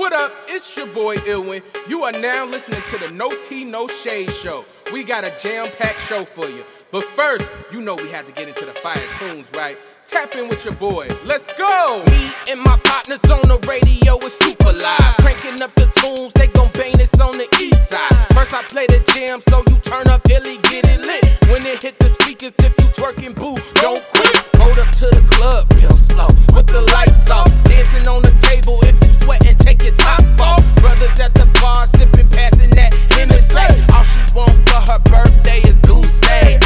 [0.00, 0.32] What up?
[0.48, 1.62] It's your boy Ilwin.
[1.86, 4.64] You are now listening to the No Tea No Shade show.
[4.94, 6.64] We got a jam-packed show for you.
[6.90, 9.76] But first, you know we had to get into the fire tunes, right?
[10.06, 11.06] Tap in with your boy.
[11.26, 12.02] Let's go!
[12.10, 15.16] Me and my partners on the radio is super live.
[15.20, 18.16] Cranking up the tunes, they gon' bang this on the east side.
[18.32, 21.28] First I play the jam, so you turn up Illy, get it lit.
[21.52, 24.48] When it hit the speakers, if you twerking, boo, don't quit.
[24.56, 27.52] Roll up to the club real slow, with the lights off.
[27.68, 30.62] Dancing on the table, if you sweating, take your top off.
[30.76, 33.56] Brothers at the bar, sipping, passing that Hennessy.
[33.94, 36.20] All she want for her birthday is Goose.
[36.24, 36.58] Hey,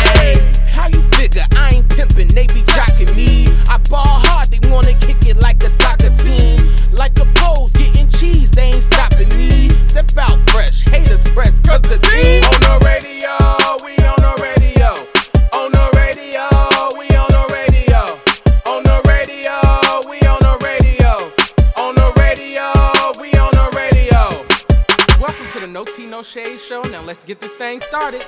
[0.74, 1.46] how you figure?
[1.56, 3.46] I ain't pimping, they be jocking me.
[3.68, 6.58] I ball hard, they wanna kick it like a soccer team.
[6.92, 9.68] Like a pose, getting cheese, they ain't stopping me.
[9.86, 13.34] Step out fresh, haters press, cause the team on the radio,
[13.84, 14.03] we
[26.14, 26.82] No Tea No Shade show.
[26.82, 28.24] Now let's get this thing started.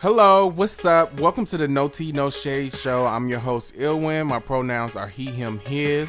[0.00, 1.20] Hello, what's up?
[1.20, 3.04] Welcome to the No Tea No Shade show.
[3.04, 4.26] I'm your host, Ilwin.
[4.26, 6.08] My pronouns are he, him, his.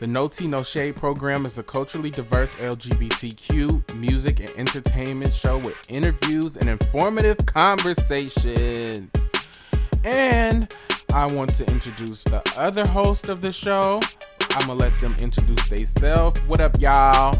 [0.00, 5.58] The No Tea No Shade program is a culturally diverse LGBTQ music and entertainment show
[5.58, 9.10] with interviews and informative conversations.
[10.04, 10.74] And
[11.12, 14.00] I want to introduce the other host of the show.
[14.52, 16.40] I'm gonna let them introduce themselves.
[16.44, 17.38] What up, y'all?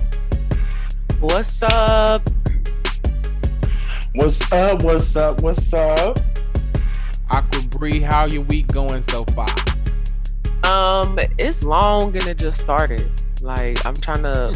[1.19, 2.29] What's up?
[4.15, 4.83] What's up?
[4.85, 5.43] What's up?
[5.43, 6.19] What's up?
[7.31, 9.49] Aqua Bree, how your week going so far?
[10.65, 13.07] Um, it's long and it just started.
[13.43, 14.49] Like I'm trying to,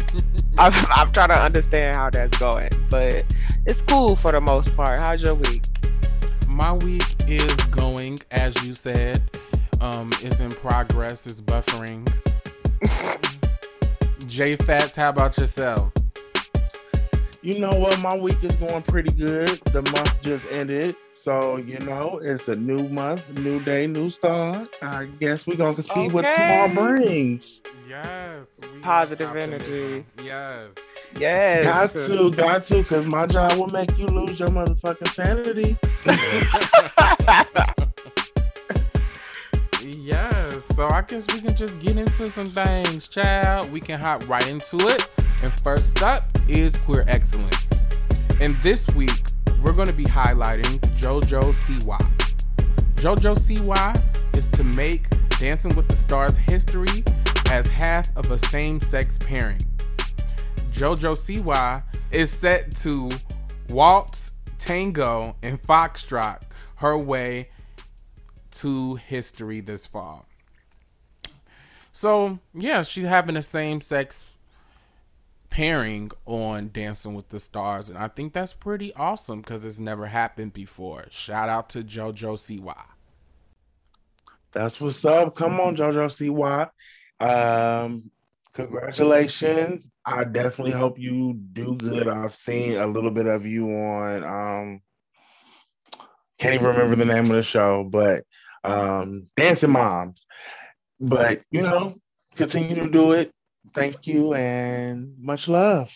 [0.59, 3.35] I'm, I'm trying to understand how that's going, but
[3.65, 5.07] it's cool for the most part.
[5.07, 5.63] How's your week?
[6.47, 9.23] My week is going, as you said,
[9.81, 12.07] um, it's in progress, it's buffering.
[14.27, 15.91] J Fats, how about yourself?
[17.47, 17.97] You know what?
[18.01, 19.47] My week is going pretty good.
[19.71, 20.97] The month just ended.
[21.13, 24.75] So, you know, it's a new month, new day, new start.
[24.81, 26.67] I guess we're going to see what Okay.
[26.67, 27.61] tomorrow brings.
[27.87, 28.47] Yes.
[28.81, 30.03] Positive energy.
[30.21, 30.71] Yes.
[31.17, 31.93] Yes.
[31.93, 35.77] Got to, got to, because my job will make you lose your motherfucking sanity.
[39.99, 40.65] Yes.
[40.75, 43.71] So I guess we can just get into some things, child.
[43.71, 45.07] We can hop right into it.
[45.43, 47.71] And first up is Queer Excellence.
[48.39, 49.11] And this week,
[49.63, 51.99] we're going to be highlighting JoJo Siwa.
[52.95, 55.09] JoJo Siwa is to make
[55.39, 57.03] Dancing with the Stars history
[57.51, 59.59] as half of a same sex pairing.
[60.71, 63.09] JoJo Siwa is set to
[63.69, 66.43] waltz, tango, and foxtrot
[66.75, 67.49] her way
[68.51, 70.25] to history this fall.
[71.91, 74.36] So, yeah, she's having the same sex
[75.49, 80.07] pairing on Dancing with the Stars, and I think that's pretty awesome because it's never
[80.07, 81.05] happened before.
[81.09, 82.77] Shout out to JoJo Siwa.
[84.51, 85.35] That's what's up.
[85.35, 86.69] Come on, JoJo CY.
[87.19, 88.09] Um,
[88.53, 89.89] congratulations.
[90.05, 92.07] I definitely hope you do good.
[92.07, 94.81] I've seen a little bit of you on um
[96.39, 98.23] can't even remember the name of the show, but
[98.63, 100.25] um Dancing Moms.
[100.99, 101.95] But you know,
[102.35, 103.31] continue to do it.
[103.77, 105.91] Thank you and much love.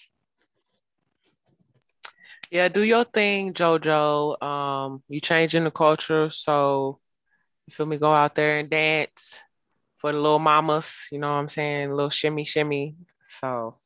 [2.52, 4.42] Yeah, do your thing, JoJo.
[4.44, 7.00] Um, you changing the culture, so
[7.66, 7.98] you feel me?
[7.98, 9.40] Go out there and dance
[9.98, 11.08] for the little mamas.
[11.12, 11.92] You know what I'm saying?
[11.92, 12.96] A little shimmy, shimmy.
[13.28, 13.78] So,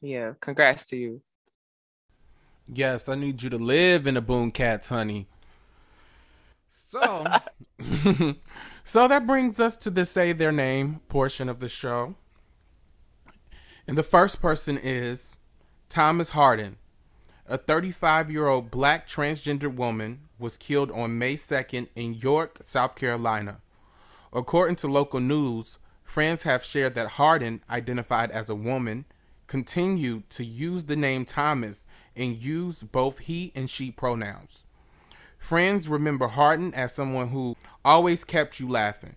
[0.00, 1.22] yeah, congrats to you.
[2.66, 5.26] Yes, I need you to live in the Boom Cats, honey.
[6.72, 7.24] So,
[8.82, 12.16] so that brings us to the say their name portion of the show.
[13.88, 15.38] And the first person is
[15.88, 16.76] Thomas Harden.
[17.46, 22.96] A 35 year old black transgender woman was killed on May 2nd in York, South
[22.96, 23.62] Carolina.
[24.30, 29.06] According to local news, friends have shared that Harden, identified as a woman,
[29.46, 34.66] continued to use the name Thomas and use both he and she pronouns.
[35.38, 37.56] Friends remember Harden as someone who
[37.86, 39.14] always kept you laughing.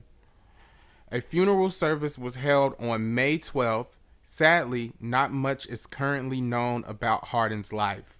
[1.11, 3.97] A funeral service was held on May 12th.
[4.33, 8.17] Sadly, not much is currently known about Harden's life.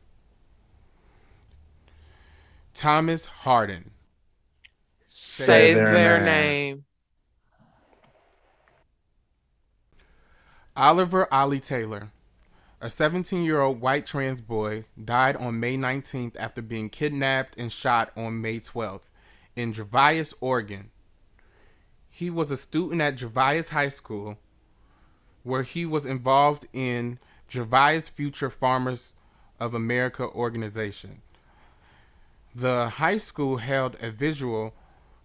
[2.73, 3.91] Thomas Harden.
[5.05, 6.25] Say their their, name.
[6.25, 6.85] name.
[10.75, 12.11] Oliver Ollie Taylor,
[12.81, 17.71] a 17 year old white trans boy, died on May 19th after being kidnapped and
[17.71, 19.09] shot on May 12th
[19.55, 20.91] in Gervais, Oregon.
[22.09, 24.37] He was a student at Gervais High School
[25.43, 29.13] where he was involved in Gervais Future Farmers
[29.59, 31.21] of America organization.
[32.53, 34.73] The high school held a visual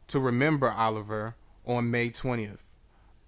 [0.09, 1.35] to remember Oliver
[1.65, 2.61] on May 20th.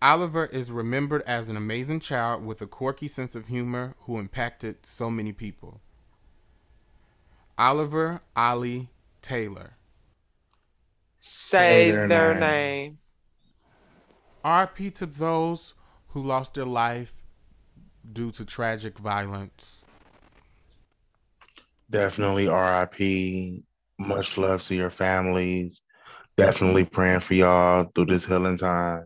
[0.01, 4.87] Oliver is remembered as an amazing child with a quirky sense of humor who impacted
[4.87, 5.81] so many people.
[7.59, 8.91] Oliver Ollie
[9.23, 9.77] Taylor.
[11.17, 12.41] Say their, their name.
[12.41, 12.99] name.
[14.45, 15.75] RP to those
[16.19, 17.23] who lost their life
[18.13, 19.85] due to tragic violence.
[21.91, 23.63] Definitely RIP.
[24.01, 25.81] Much love to your families.
[26.37, 29.05] Definitely praying for y'all through this healing time.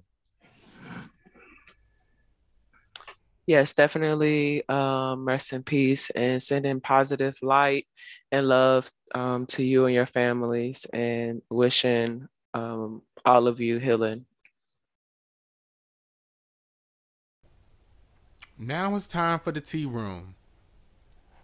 [3.47, 7.87] Yes, definitely um, rest in peace and sending positive light
[8.31, 14.25] and love um, to you and your families and wishing um, all of you healing.
[18.65, 20.37] Now it's time for the tea room.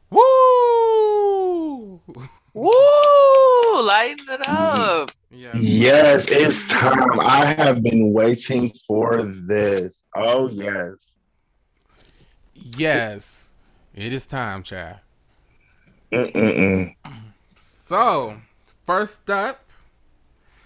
[0.09, 2.01] Woo!
[2.55, 2.71] Woo!
[3.83, 5.11] Lighten it up.
[5.29, 5.57] Yes.
[5.57, 7.19] yes, it's time.
[7.19, 10.05] I have been waiting for this.
[10.15, 11.11] Oh, yes.
[12.55, 13.57] Yes,
[13.97, 15.01] it is time, Chad.
[16.13, 16.95] Mm-mm-mm.
[17.61, 18.37] So,
[18.85, 19.69] first up,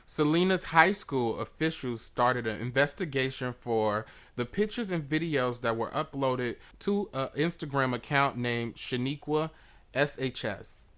[0.04, 4.04] Selena's High School officials started an investigation for
[4.37, 9.50] the pictures and videos that were uploaded to an Instagram account named Shaniqua
[9.94, 10.88] SHS.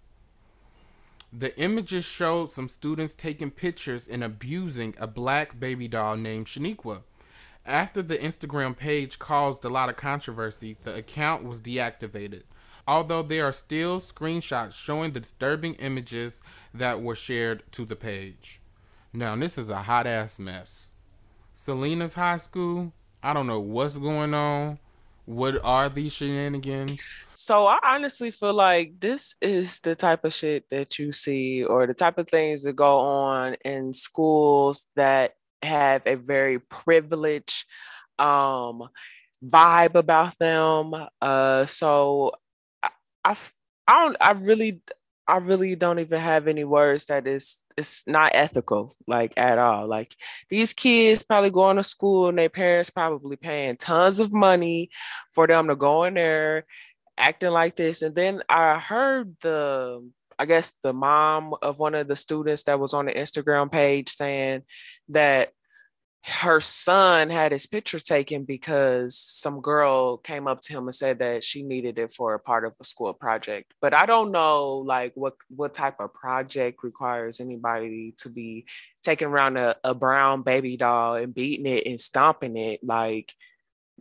[1.32, 7.02] The images showed some students taking pictures and abusing a black baby doll named Shaniqua.
[7.66, 12.42] After the Instagram page caused a lot of controversy, the account was deactivated.
[12.87, 16.42] Although there are still screenshots showing the disturbing images
[16.72, 18.60] that were shared to the page.
[19.12, 20.92] Now, this is a hot ass mess.
[21.52, 22.92] Selena's High School,
[23.25, 24.79] I don't know what's going on.
[25.25, 27.00] What are these shenanigans?
[27.32, 31.87] So I honestly feel like this is the type of shit that you see or
[31.87, 35.32] the type of things that go on in schools that
[35.62, 37.65] have a very privileged
[38.19, 38.82] um
[39.43, 40.93] vibe about them.
[41.23, 42.32] Uh so
[42.82, 42.91] I,
[43.25, 43.37] I
[43.88, 44.82] I don't I really
[45.26, 49.88] I really don't even have any words that is it's not ethical like at all.
[49.88, 50.15] Like
[50.50, 54.91] these kids probably going to school and their parents probably paying tons of money
[55.32, 56.67] for them to go in there
[57.17, 58.03] acting like this.
[58.03, 62.81] And then I heard the I guess the mom of one of the students that
[62.81, 64.62] was on the Instagram page saying
[65.11, 65.50] that
[66.26, 71.19] her son had his picture taken because some girl came up to him and said
[71.19, 74.79] that she needed it for a part of a school project but i don't know
[74.87, 78.65] like what what type of project requires anybody to be
[79.03, 83.35] taking around a, a brown baby doll and beating it and stomping it like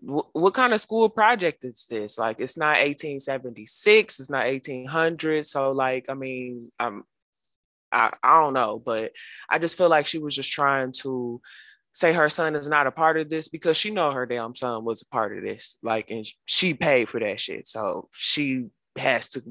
[0.06, 2.18] what kind of school project is this?
[2.18, 5.46] Like, it's not 1876, it's not 1800.
[5.46, 7.06] So, like, I mean, um,
[7.90, 9.14] I, I don't know, but
[9.50, 11.40] I just feel like she was just trying to
[11.94, 14.84] say her son is not a part of this because she know her damn son
[14.84, 15.78] was a part of this.
[15.84, 18.66] Like, and she paid for that shit, so she
[18.98, 19.44] has to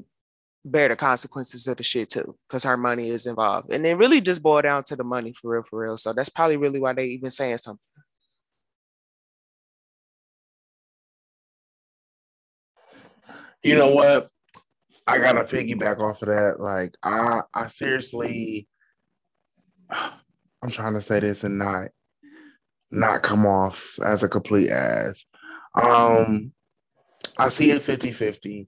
[0.65, 3.73] bear the consequences of the shit too, because her money is involved.
[3.73, 5.97] And it really just boiled down to the money for real, for real.
[5.97, 7.79] So that's probably really why they even saying something.
[13.63, 14.27] You know what?
[15.07, 16.59] I gotta piggyback off of that.
[16.59, 18.67] Like I I seriously
[19.89, 21.89] I'm trying to say this and not
[22.93, 25.25] not come off as a complete ass.
[25.75, 26.51] Um
[27.37, 28.67] I see it 50-50.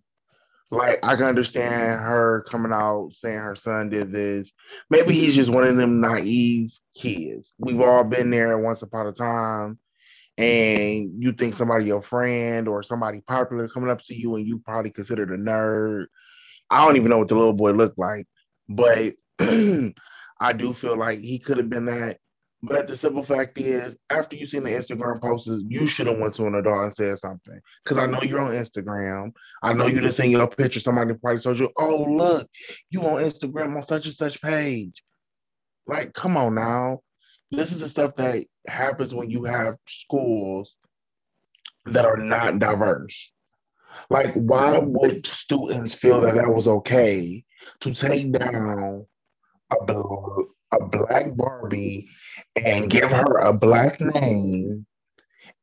[0.72, 4.52] Like I can understand her coming out saying her son did this.
[4.90, 7.54] Maybe he's just one of them naive kids.
[7.60, 9.80] We've all been there once upon a time
[10.38, 14.60] and you think somebody your friend or somebody popular coming up to you and you
[14.60, 16.06] probably considered a nerd.
[16.70, 18.28] I don't even know what the little boy looked like,
[18.68, 22.18] but I do feel like he could have been that.
[22.64, 26.34] But the simple fact is, after you seen the Instagram posts, you should have went
[26.36, 27.60] to an adult and said something.
[27.84, 29.34] Because I know you're on Instagram.
[29.62, 30.80] I know you just seen your picture.
[30.80, 32.50] Somebody probably told you, "Oh, look,
[32.90, 35.04] you on Instagram on such and such page."
[35.86, 37.02] Like, come on now
[37.52, 40.78] this is the stuff that happens when you have schools
[41.86, 43.32] that are not diverse.
[44.10, 47.44] Like, why would students feel that that was okay
[47.82, 49.06] to take down
[49.72, 49.76] a,
[50.72, 52.10] a black Barbie
[52.56, 54.86] and give her a black name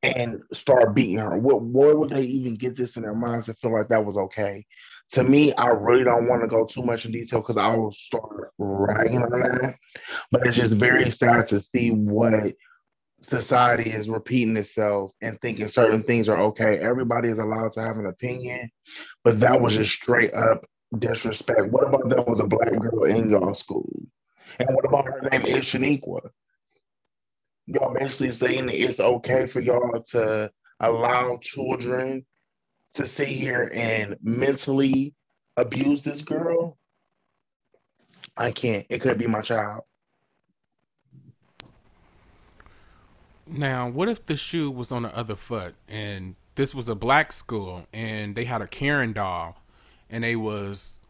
[0.03, 1.39] and start beating her?
[1.39, 4.17] What, where would they even get this in their minds to feel like that was
[4.17, 4.65] okay?
[5.13, 7.93] to me, I really don't want to go too much in detail because I will
[7.93, 9.77] start writing on that.
[10.31, 12.55] But it's just very sad to see what
[13.21, 16.79] society is repeating itself and thinking certain things are okay.
[16.79, 18.71] Everybody is allowed to have an opinion,
[19.23, 20.65] but that was just straight up
[20.99, 21.71] disrespect.
[21.71, 23.89] What about that was a black girl in y'all school?
[24.59, 26.31] And what about her name is Shaniqua?
[27.67, 32.25] Y'all basically saying it's okay for y'all to allow children
[32.95, 35.15] to sit here and mentally
[35.57, 36.77] abuse this girl?
[38.37, 38.87] I can't.
[38.89, 39.83] It could be my child.
[43.47, 47.33] Now, what if the shoe was on the other foot and this was a black
[47.33, 49.63] school and they had a Karen doll
[50.09, 51.01] and they was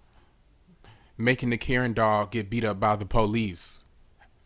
[1.23, 3.85] making the Karen doll get beat up by the police?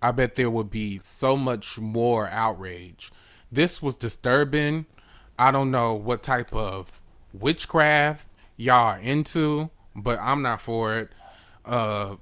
[0.03, 3.11] I bet there would be so much more outrage.
[3.51, 4.87] This was disturbing.
[5.39, 7.01] I don't know what type of
[7.33, 11.11] witchcraft y'all are into, but I'm not for it.
[11.65, 12.17] Uh,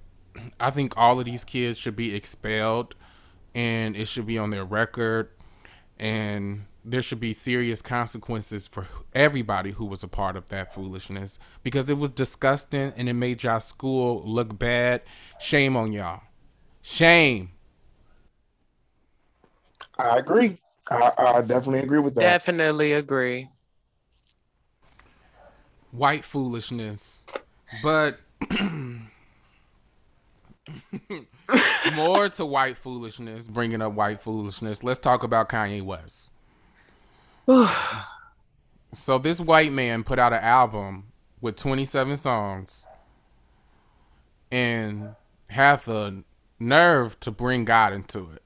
[0.59, 2.95] I think all of these kids should be expelled
[3.55, 5.31] and it should be on their record
[5.99, 11.39] and there should be serious consequences for everybody who was a part of that foolishness
[11.63, 15.03] because it was disgusting and it made y'all school look bad.
[15.41, 16.23] Shame on y'all.
[16.83, 17.53] Shame.
[19.99, 20.59] I agree.
[20.91, 22.21] I, I definitely agree with that.
[22.21, 23.49] Definitely agree.
[25.93, 27.25] White foolishness.
[27.83, 28.19] But
[31.97, 34.83] More to white foolishness, bringing up white foolishness.
[34.83, 36.31] Let's talk about Kanye West.
[37.47, 42.87] So this white man put out an album with 27 songs
[44.51, 45.15] and
[45.49, 46.25] had the
[46.59, 48.43] nerve to bring God into it.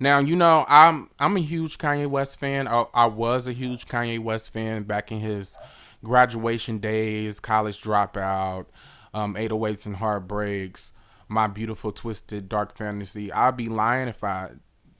[0.00, 2.68] Now you know I'm I'm a huge Kanye West fan.
[2.68, 5.56] I, I was a huge Kanye West fan back in his
[6.04, 8.66] graduation days, college dropout,
[9.12, 10.92] um, 808s and heartbreaks
[11.28, 13.30] my beautiful twisted dark fantasy.
[13.30, 14.52] I'd be lying if I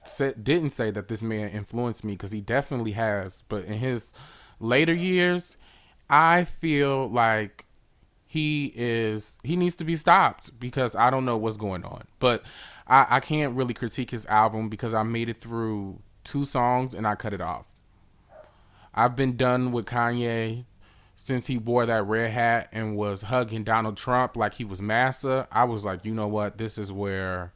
[0.08, 3.42] said, didn't say that this man influenced me because he definitely has.
[3.48, 4.12] But in his
[4.60, 5.56] later years,
[6.08, 7.66] I feel like
[8.26, 12.02] he is he needs to be stopped because I don't know what's going on.
[12.18, 12.42] But
[12.86, 17.06] I, I can't really critique his album because I made it through two songs and
[17.06, 17.66] I cut it off.
[18.94, 20.64] I've been done with Kanye
[21.14, 25.48] since he wore that red hat and was hugging Donald Trump like he was massa,
[25.50, 26.58] I was like, you know what?
[26.58, 27.52] This is where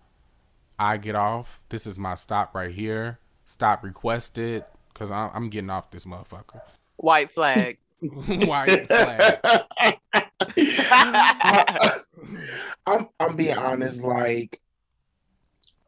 [0.83, 1.61] I get off.
[1.69, 3.21] This is my stop right here.
[3.45, 6.61] Stop requested because I'm getting off this motherfucker.
[6.97, 7.79] White flag.
[8.01, 9.39] White flag.
[12.85, 14.01] I'm I'm being honest.
[14.01, 14.61] Like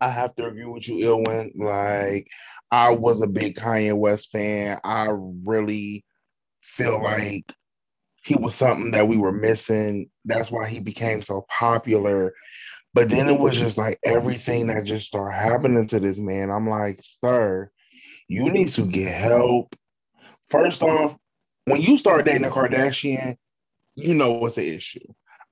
[0.01, 1.51] I have to agree with you, Ilwin.
[1.57, 2.29] Like
[2.71, 4.79] I was a big Kanye West fan.
[4.85, 6.05] I really
[6.61, 7.53] feel like
[8.23, 10.09] he was something that we were missing.
[10.25, 12.33] That's why he became so popular.
[12.95, 16.51] But then it was just like everything that just started happening to this man.
[16.51, 17.71] I'm like, sir,
[18.29, 19.77] you need to get help.
[20.49, 21.17] First off,
[21.67, 23.37] when you start dating a Kardashian,
[23.95, 25.07] you know what's the issue.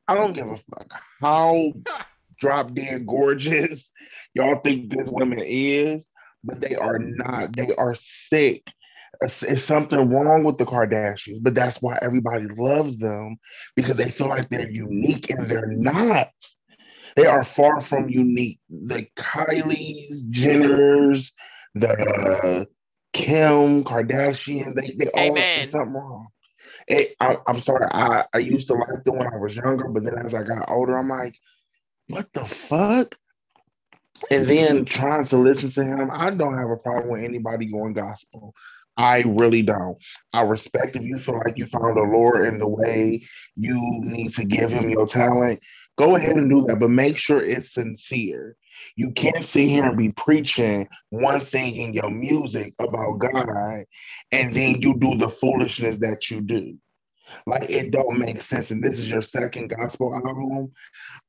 [0.09, 1.73] I don't give a fuck how
[2.41, 3.89] drop dead gorgeous
[4.35, 6.05] y'all think this woman is,
[6.43, 7.55] but they are not.
[7.55, 8.73] They are sick
[9.21, 13.37] it's something wrong with the Kardashians, but that's why everybody loves them
[13.77, 16.29] because they feel like they're unique and they're not.
[17.17, 18.61] They are far from unique.
[18.71, 21.33] The Kylie's, Jenners,
[21.75, 22.67] the
[23.13, 25.69] Kim Kardashian, they, they all Amen.
[25.69, 26.29] something wrong.
[26.89, 30.05] It, I, am sorry, I, I used to like them when I was younger, but
[30.05, 31.35] then as I got older, I'm like,
[32.09, 33.17] what the fuck?
[34.31, 37.93] And then trying to listen to him, I don't have a problem with anybody going
[37.93, 38.55] gospel.
[38.97, 39.97] I really don't.
[40.33, 43.27] I respect if you feel like you found the Lord in the way
[43.57, 45.61] you need to give him your talent.
[46.03, 48.57] Go ahead and do that, but make sure it's sincere.
[48.97, 53.85] You can't sit here and be preaching one thing in your music about God
[54.33, 56.77] and then you do the foolishness that you do.
[57.47, 58.73] Like it don't make sense.
[58.73, 60.73] And this is your second gospel album.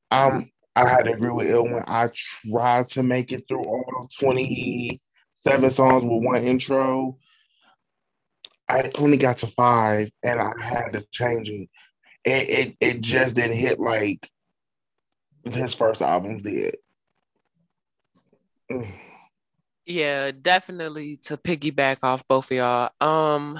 [0.09, 1.83] Um, I had to agree with Ilwin.
[1.85, 2.09] I
[2.49, 7.17] tried to make it through all 27 songs with one intro
[8.67, 11.69] I only got to five and I had to change it.
[12.25, 14.27] It it, it just didn't hit like
[15.43, 16.77] his first album did.
[19.85, 22.89] Yeah, definitely to piggyback off both of y'all.
[23.01, 23.59] Um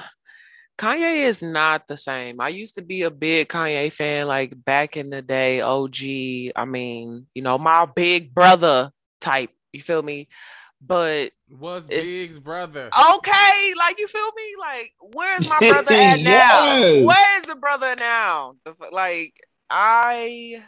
[0.77, 2.41] Kanye is not the same.
[2.41, 5.95] I used to be a big Kanye fan, like back in the day, OG.
[6.55, 9.51] I mean, you know, my big brother type.
[9.71, 10.27] You feel me?
[10.85, 12.89] but was Big's brother.
[13.15, 14.55] Okay, like you feel me?
[14.59, 16.65] Like, where's my brother at now?
[16.65, 17.05] yes.
[17.05, 18.55] Where is the brother now?
[18.65, 19.33] The, like,
[19.69, 20.63] I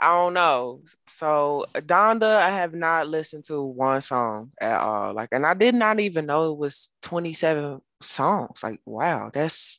[0.00, 0.80] I don't know.
[1.06, 5.12] So Donda, I have not listened to one song at all.
[5.12, 8.62] Like, and I did not even know it was 27 songs.
[8.62, 9.78] Like, wow, that's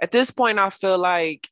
[0.00, 1.50] at this point, I feel like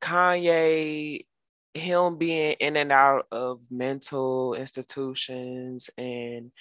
[0.00, 1.26] Kanye,
[1.74, 6.52] him being in and out of mental institutions and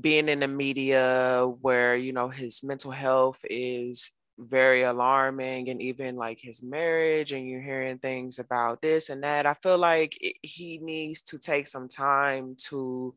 [0.00, 4.12] being in the media where you know his mental health is
[4.48, 9.46] very alarming and even like his marriage and you're hearing things about this and that
[9.46, 13.14] i feel like he needs to take some time to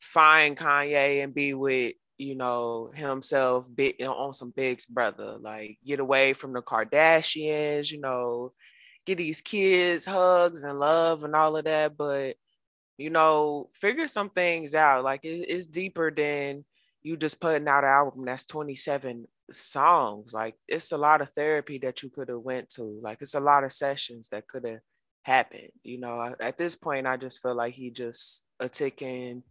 [0.00, 3.68] find kanye and be with you know himself
[4.06, 8.52] on some big brother like get away from the kardashians you know
[9.06, 12.36] get these kids hugs and love and all of that but
[12.98, 16.64] you know figure some things out like it, it's deeper than
[17.02, 21.78] you just putting out an album that's 27 songs like it's a lot of therapy
[21.78, 24.80] that you could have went to like it's a lot of sessions that could have
[25.22, 29.42] happened you know at this point i just feel like he just a ticking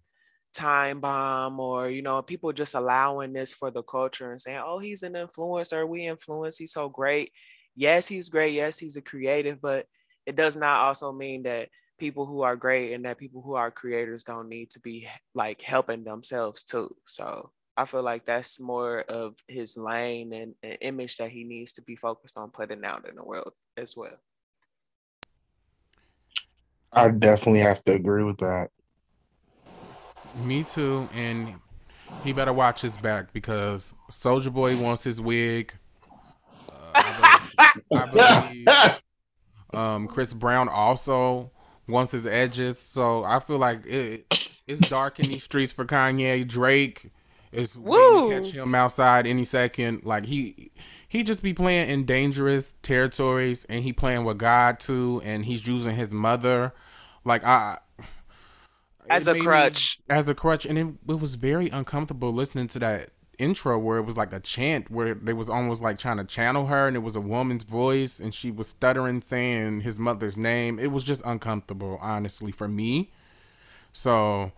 [0.54, 4.80] time bomb or you know people just allowing this for the culture and saying oh
[4.80, 7.32] he's an influencer we influence he's so great.
[7.76, 9.86] Yes he's great yes he's a creative but
[10.26, 13.70] it does not also mean that people who are great and that people who are
[13.70, 19.02] creators don't need to be like helping themselves too so i feel like that's more
[19.10, 23.08] of his lane and an image that he needs to be focused on putting out
[23.08, 24.18] in the world as well
[26.92, 28.70] i definitely have to agree with that
[30.38, 31.56] me too, and
[32.24, 35.74] he better watch his back because Soulja Boy wants his wig.
[36.70, 39.00] Uh, I believe, I believe
[39.74, 41.52] um, Chris Brown also
[41.88, 42.80] wants his edges.
[42.80, 44.26] So I feel like it,
[44.68, 46.48] it's dark in these streets for Kanye.
[46.48, 47.10] Drake
[47.52, 48.30] is Woo!
[48.32, 50.06] catch him outside any second.
[50.06, 50.72] Like he
[51.08, 55.68] he just be playing in dangerous territories, and he playing with God too, and he's
[55.68, 56.74] using his mother.
[57.24, 57.80] Like I
[59.10, 60.00] as a crutch.
[60.10, 63.98] Me, as a crutch, and it, it was very uncomfortable listening to that intro where
[63.98, 66.96] it was like a chant where they was almost like trying to channel her and
[66.96, 71.04] it was a woman's voice and she was stuttering saying his mother's name it was
[71.04, 73.12] just uncomfortable honestly for me
[73.94, 74.52] so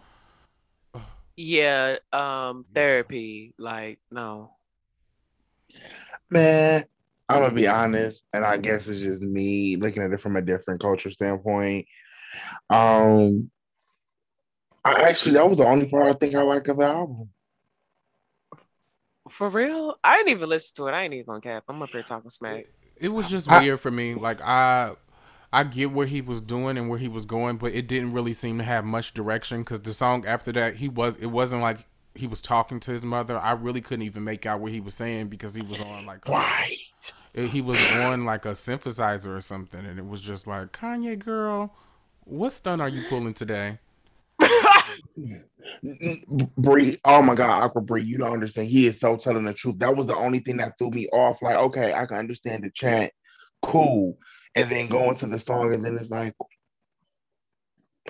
[1.40, 4.52] yeah um therapy like no
[6.30, 6.84] man
[7.30, 10.42] i'm gonna be honest and i guess it's just me looking at it from a
[10.42, 11.86] different culture standpoint
[12.70, 13.50] um
[14.86, 17.30] I actually that was the only part I think I like of the album.
[19.30, 19.96] For real?
[20.04, 20.94] I didn't even listen to it.
[20.94, 21.66] I ain't even gonna cap.
[21.68, 22.66] I'm up here talking smack.
[22.96, 24.16] It was just I, weird for me.
[24.16, 24.94] Like I
[25.52, 28.34] I get where he was doing and where he was going, but it didn't really
[28.34, 31.88] seem to have much direction because the song after that, he was it wasn't like
[32.14, 33.40] he was talking to his mother.
[33.40, 36.28] I really couldn't even make out what he was saying because he was on like
[36.28, 36.78] right.
[37.34, 41.74] he was on like a synthesizer or something, and it was just like Kanye girl,
[42.26, 43.80] what stunt are you pulling today?
[46.58, 48.70] Bree, oh my God, Aqua Bree, you don't understand.
[48.70, 49.80] He is so telling the truth.
[49.80, 51.42] That was the only thing that threw me off.
[51.42, 53.12] Like, okay, I can understand the chant,
[53.62, 54.18] cool,
[54.56, 56.36] and then going to the song, and then it's like,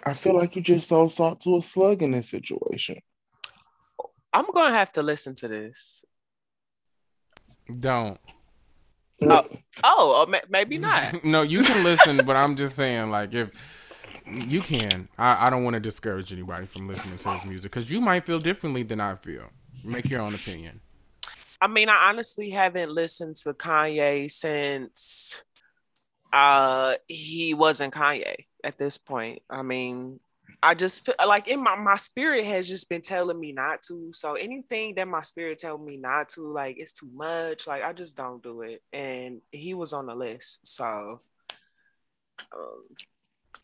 [0.05, 2.99] I feel like you just sold salt to a slug in this situation.
[4.31, 6.03] I'm gonna have to listen to this.
[7.79, 8.19] Don't.
[9.21, 9.47] Oh,
[9.83, 11.23] oh, oh maybe not.
[11.25, 13.51] no, you can listen, but I'm just saying, like, if
[14.25, 15.09] you can.
[15.17, 18.25] I, I don't want to discourage anybody from listening to his music because you might
[18.25, 19.49] feel differently than I feel.
[19.83, 20.81] Make your own opinion.
[21.61, 25.43] I mean, I honestly haven't listened to Kanye since
[26.31, 29.41] uh he wasn't Kanye at this point.
[29.49, 30.19] I mean,
[30.61, 34.11] I just feel like in my my spirit has just been telling me not to.
[34.13, 37.67] So anything that my spirit tell me not to, like it's too much.
[37.67, 38.81] Like I just don't do it.
[38.91, 41.19] And he was on the list, so
[42.55, 42.83] um,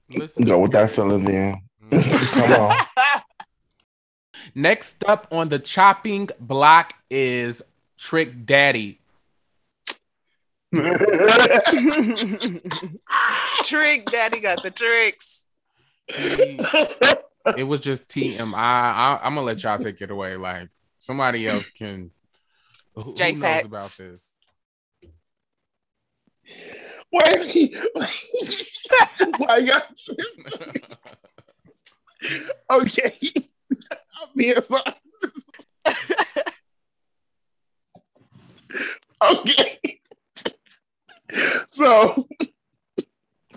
[0.09, 1.61] Listen, go with that feeling then.
[1.89, 2.39] Mm-hmm.
[2.39, 2.85] Come on.
[4.55, 7.61] Next up on the chopping block is
[7.97, 8.99] Trick Daddy.
[13.63, 15.47] Trick Daddy got the tricks.
[17.57, 18.53] It was just TMI.
[18.55, 20.35] I, am gonna let y'all take it away.
[20.35, 22.11] Like somebody else can.
[22.95, 24.35] Who, who knows about this?
[27.09, 27.45] Why?
[29.37, 29.73] Why you
[32.71, 33.15] okay.
[34.21, 34.81] I'm being fine.
[39.21, 39.94] okay.
[41.71, 42.27] So,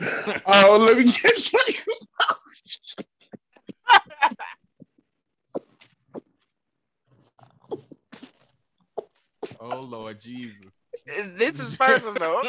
[0.00, 1.74] uh, let me get my.
[9.60, 10.66] oh Lord Jesus
[11.36, 12.42] this is personal.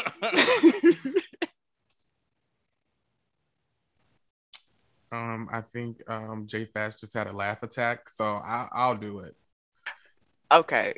[5.12, 9.18] Um, I think um J Fats just had a laugh attack, so I, I'll do
[9.18, 9.34] it.
[10.52, 10.94] Okay.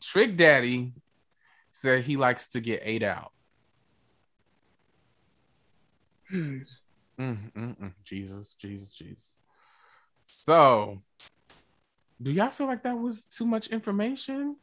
[0.00, 0.92] Trick Daddy
[1.72, 3.32] said he likes to get ate out.
[6.28, 6.58] Hmm.
[7.18, 7.92] Mm, mm, mm.
[8.04, 9.38] Jesus, Jesus, Jesus.
[10.24, 11.02] So,
[12.20, 14.56] do y'all feel like that was too much information?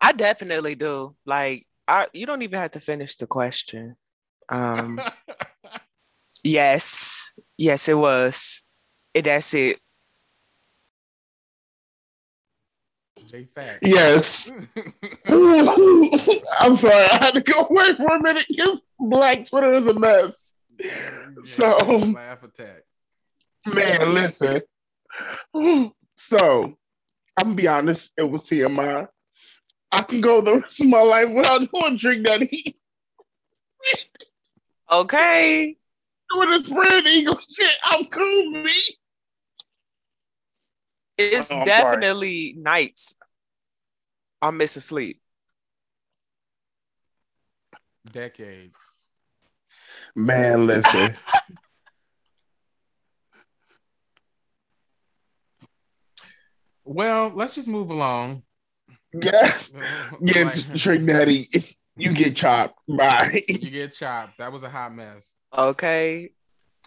[0.00, 1.14] I definitely do.
[1.24, 3.96] Like, I you don't even have to finish the question.
[4.48, 5.00] Um,
[6.44, 8.62] yes, yes, it was.
[9.14, 9.78] It, that's it.
[13.26, 13.78] J Fat.
[13.82, 14.50] Yes.
[15.28, 19.94] I'm sorry, I had to go away for a minute because Black Twitter is a
[19.94, 20.49] mess.
[21.44, 21.76] So,
[22.12, 22.82] laugh attack.
[23.66, 24.62] man, listen.
[26.16, 26.76] So,
[27.36, 29.06] I'm gonna be honest, it was TMI.
[29.92, 32.76] I can go the rest of my life without doing drink that he
[34.90, 35.76] Okay.
[36.36, 37.74] with his friend Eagle shit.
[37.84, 38.70] I'm cool, me.
[41.18, 41.66] It's Oh, I'm sorry.
[41.66, 43.14] definitely nights
[44.42, 45.20] I'm missing sleep.
[48.10, 48.79] Decades.
[50.16, 51.16] Man, listen.
[56.84, 58.42] Well, let's just move along.
[59.12, 59.72] yes.
[60.20, 61.48] Yeah, Like, Trick Daddy,
[61.96, 62.78] you get chopped.
[62.88, 63.44] Bye.
[63.48, 64.38] you get chopped.
[64.38, 65.34] That was a hot mess.
[65.56, 66.30] Okay.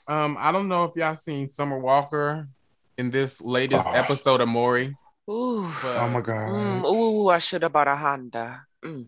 [0.07, 2.47] Um, I don't know if y'all seen Summer Walker
[2.97, 3.93] in this latest Oh.
[3.93, 4.93] episode of Maury.
[5.29, 5.69] Ooh.
[5.81, 6.49] But, Oh my god.
[6.49, 8.65] Mm, ooh, I should have bought a Honda.
[8.83, 9.05] Mm.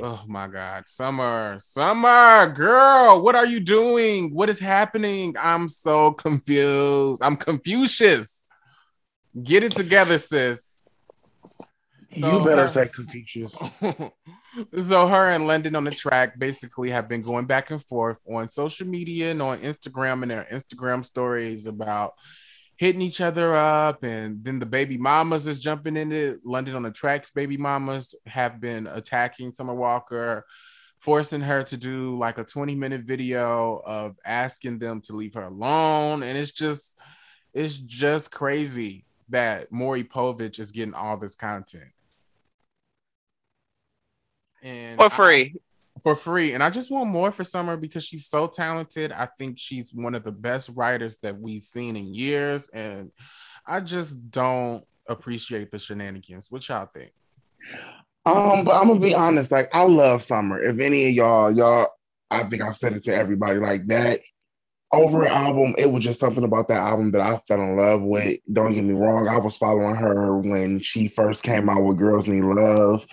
[0.00, 4.34] Oh my God, Summer, Summer, girl, what are you doing?
[4.34, 5.34] What is happening?
[5.38, 7.20] I'm so confused.
[7.22, 8.44] I'm Confucius.
[9.42, 10.80] Get it together, sis.
[12.18, 13.52] So you better her- say Confucius.
[14.78, 18.48] so her and London On Da Track basically have been going back and forth on
[18.48, 22.14] social media and on Instagram and their Instagram stories about
[22.76, 26.40] hitting each other up and then the baby mamas is jumping into it.
[26.44, 30.44] London On Da Track's baby mamas have been attacking Summer Walker,
[30.98, 35.44] forcing her to do like a 20 minute video of asking them to leave her
[35.44, 36.98] alone and it's just
[37.54, 41.90] it's just crazy that Maury Povich is getting all this content.
[44.62, 45.54] And For free.
[46.02, 46.52] For free.
[46.52, 49.12] And I just want more for Summer because she's so talented.
[49.12, 52.68] I think she's one of the best writers that we've seen in years.
[52.68, 53.10] And
[53.66, 56.50] I just don't appreciate the shenanigans.
[56.50, 57.12] What y'all think?
[58.24, 60.62] Um, but I'm gonna be honest, like I love summer.
[60.62, 61.88] If any of y'all, y'all,
[62.30, 64.20] I think I've said it to everybody like that.
[64.94, 68.02] Over an album, it was just something about that album that I fell in love
[68.02, 68.38] with.
[68.52, 72.26] Don't get me wrong, I was following her when she first came out with Girls
[72.26, 73.06] Need Love.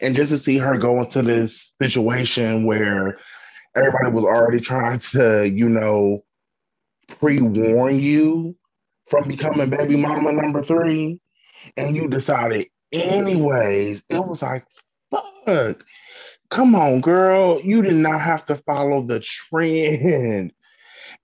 [0.00, 3.18] And just to see her go into this situation where
[3.74, 6.24] everybody was already trying to, you know,
[7.20, 8.56] pre-warn you
[9.06, 11.20] from becoming baby mama number three,
[11.76, 14.64] and you decided anyways, it was like,
[15.10, 15.84] fuck.
[16.50, 17.60] Come on, girl.
[17.62, 20.52] You did not have to follow the trend.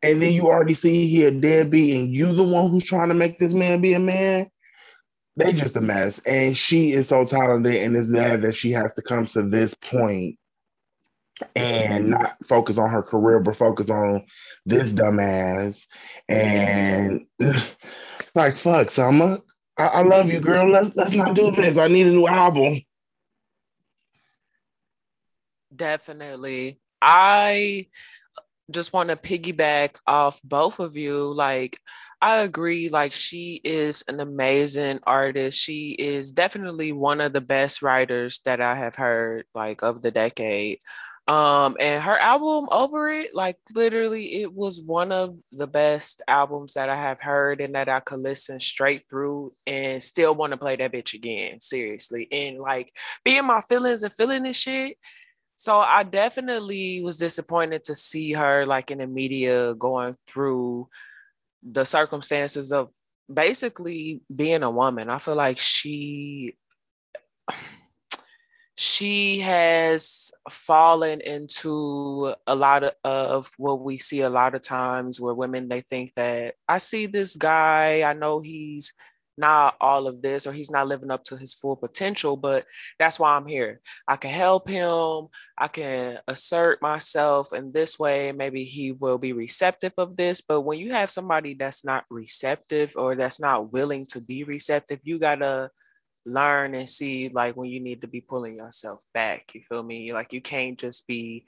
[0.03, 3.15] And then you already see he a deadbeat, and you the one who's trying to
[3.15, 4.51] make this man be a man.
[5.37, 6.19] They just a mess.
[6.27, 9.75] And she is so talented, and it's bad that she has to come to this
[9.75, 10.39] point
[11.57, 14.25] and not focus on her career, but focus on
[14.67, 15.87] this dumbass.
[16.29, 19.39] And it's like, fuck, Summer.
[19.79, 20.71] I, I love you, girl.
[20.71, 21.77] Let's let's not do this.
[21.77, 22.83] I need a new album.
[25.75, 26.79] Definitely.
[27.01, 27.89] I
[28.71, 31.33] just want to piggyback off both of you.
[31.35, 31.79] Like,
[32.21, 32.89] I agree.
[32.89, 35.61] Like, she is an amazing artist.
[35.61, 40.11] She is definitely one of the best writers that I have heard, like, of the
[40.11, 40.79] decade.
[41.29, 46.75] Um, and her album Over It, like, literally, it was one of the best albums
[46.75, 50.57] that I have heard and that I could listen straight through and still want to
[50.57, 51.61] play that bitch again.
[51.61, 52.29] Seriously.
[52.31, 52.93] And, like,
[53.25, 54.97] being my feelings and feeling this shit.
[55.63, 60.89] So I definitely was disappointed to see her like in the media going through
[61.63, 62.89] the circumstances of
[63.33, 65.09] basically being a woman.
[65.09, 66.57] I feel like she
[68.75, 75.21] she has fallen into a lot of, of what we see a lot of times
[75.21, 78.93] where women they think that I see this guy, I know he's
[79.37, 82.65] not all of this or he's not living up to his full potential, but
[82.99, 83.81] that's why I'm here.
[84.07, 85.29] I can help him.
[85.57, 88.33] I can assert myself in this way.
[88.33, 90.41] Maybe he will be receptive of this.
[90.41, 95.01] But when you have somebody that's not receptive or that's not willing to be receptive,
[95.03, 95.71] you gotta
[96.25, 99.53] learn and see like when you need to be pulling yourself back.
[99.55, 100.13] You feel me?
[100.13, 101.47] Like you can't just be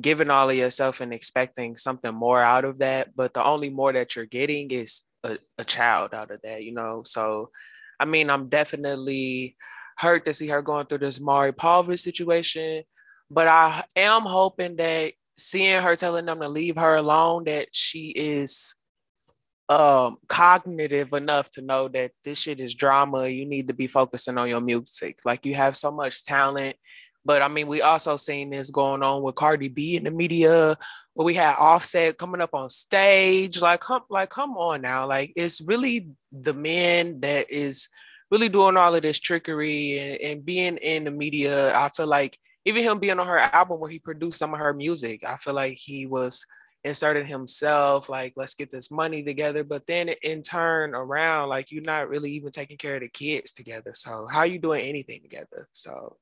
[0.00, 3.14] giving all of yourself and expecting something more out of that.
[3.14, 6.72] But the only more that you're getting is a, a child out of that, you
[6.72, 7.02] know.
[7.04, 7.50] So
[7.98, 9.56] I mean, I'm definitely
[9.96, 12.82] hurt to see her going through this Maury Povich situation.
[13.30, 18.10] But I am hoping that seeing her telling them to leave her alone, that she
[18.10, 18.74] is
[19.70, 23.28] um cognitive enough to know that this shit is drama.
[23.28, 25.20] You need to be focusing on your music.
[25.24, 26.76] Like you have so much talent.
[27.24, 30.76] But I mean, we also seen this going on with Cardi B in the media,
[31.14, 33.60] where we had Offset coming up on stage.
[33.60, 35.06] Like, come, like, come on now.
[35.06, 37.88] Like, it's really the men that is
[38.30, 41.74] really doing all of this trickery and, and being in the media.
[41.76, 44.74] I feel like even him being on her album where he produced some of her
[44.74, 46.44] music, I feel like he was
[46.84, 49.64] inserting himself, like, let's get this money together.
[49.64, 53.52] But then in turn around, like you're not really even taking care of the kids
[53.52, 53.92] together.
[53.94, 55.68] So how you doing anything together?
[55.72, 56.16] So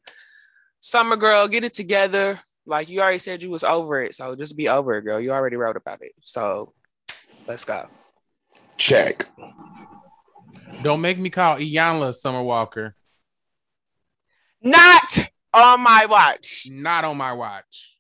[0.83, 2.39] summer girl, get it together.
[2.67, 4.15] Like you already said you was over it.
[4.15, 5.19] So just be over it, girl.
[5.19, 6.13] You already wrote about it.
[6.21, 6.75] So
[7.47, 7.87] let's go.
[8.77, 9.27] Check.
[10.83, 12.95] Don't make me call Iyanla Summer Walker.
[14.61, 16.69] Not on my watch.
[16.71, 17.97] Not on my watch.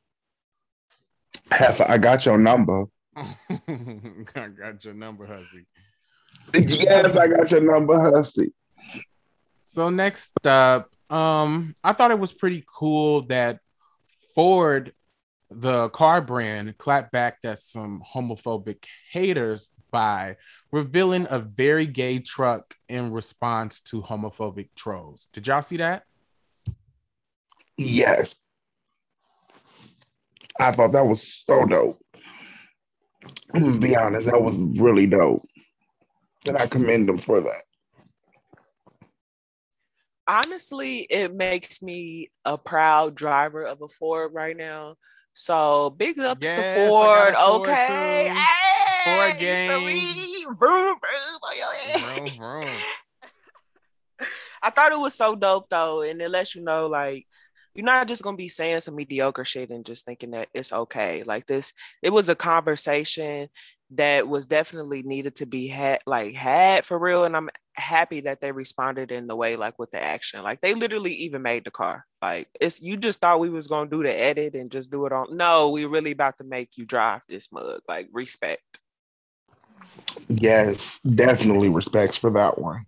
[1.50, 2.84] Heifer, I got your number.
[3.16, 5.66] I got your number, Hussy.
[6.54, 8.52] Yes, I got your number, Hussy.
[9.62, 13.60] So next up, um, I thought it was pretty cool that
[14.34, 14.94] Ford,
[15.50, 20.36] the car brand, clapped back at some homophobic haters by
[20.70, 25.28] revealing a very gay truck in response to homophobic trolls.
[25.34, 26.04] Did y'all see that?
[27.76, 28.34] Yes.
[30.58, 32.00] I thought that was so dope.
[33.52, 35.44] Gonna be honest, that was really dope.
[36.46, 37.64] And I commend them for that.
[40.32, 44.94] Honestly, it makes me a proud driver of a Ford right now.
[45.34, 47.34] So big ups Yes, to Ford.
[47.34, 48.30] Ford okay.
[48.30, 48.34] too.
[48.34, 52.28] Hey, Ford we- vroom, vroom.
[52.30, 52.76] Vroom, vroom.
[54.62, 57.26] I thought it was so dope though, and it lets you know like
[57.74, 61.24] you're not just gonna be saying some mediocre shit and just thinking that it's okay.
[61.24, 63.50] Like this, it was a conversation
[63.96, 68.40] that was definitely needed to be had like had for real, and I'm happy that
[68.40, 70.42] they responded in the way like with the action.
[70.42, 72.06] Like they literally even made the car.
[72.20, 75.12] Like it's you just thought we was gonna do the edit and just do it
[75.12, 75.36] on.
[75.36, 77.80] No, we really about to make you drive this mug.
[77.88, 78.80] Like respect.
[80.28, 82.86] Yes, definitely respects for that one.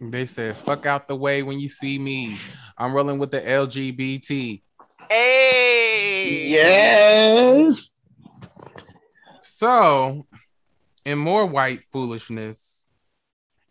[0.00, 2.38] They said, fuck out the way when you see me.
[2.78, 4.62] I'm rolling with the LGBT.
[5.10, 6.46] Hey.
[6.48, 7.90] Yes.
[9.60, 10.24] So,
[11.04, 12.88] in more white foolishness,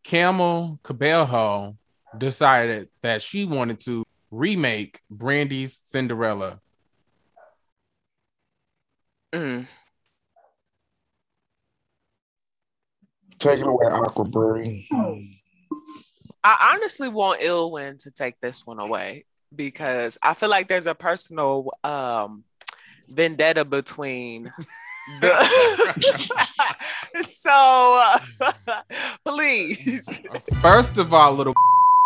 [0.04, 1.78] Camila Cabello
[2.16, 6.62] decided that she wanted to remake Brandy's Cinderella.
[9.34, 9.68] Mm.
[13.40, 14.86] Take it away, Aqua Aquaberry.
[16.44, 19.26] I honestly want Ilwin to take this one away
[19.56, 22.44] because I feel like there's a personal um
[23.08, 24.68] vendetta between the
[27.26, 28.20] so uh,
[29.26, 30.22] please
[30.62, 31.54] First of all, little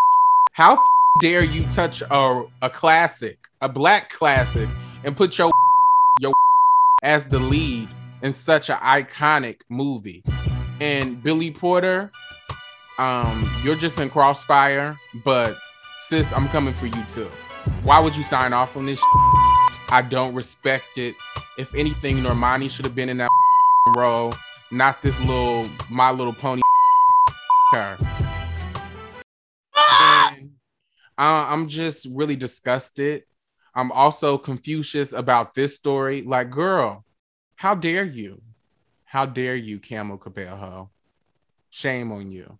[0.53, 0.83] how
[1.19, 4.69] dare you touch a, a classic, a black classic,
[5.03, 5.51] and put your
[6.19, 6.33] your
[7.01, 7.89] as the lead
[8.21, 10.23] in such an iconic movie?
[10.79, 12.11] And Billy Porter,
[12.99, 15.57] um, you're just in crossfire, but
[16.01, 17.29] sis, I'm coming for you too.
[17.81, 19.01] Why would you sign off on this?
[19.89, 21.15] I don't respect it.
[21.57, 23.29] If anything, Normani should have been in that
[23.95, 24.33] role,
[24.71, 26.61] not this little My Little Pony.
[27.73, 27.97] Her.
[29.75, 30.51] And
[31.17, 33.23] I- I'm just really disgusted.
[33.75, 36.21] I'm also Confucius about this story.
[36.23, 37.05] Like, girl,
[37.55, 38.41] how dare you?
[39.05, 40.89] How dare you, Camila Cabello?
[41.69, 42.57] Shame on you.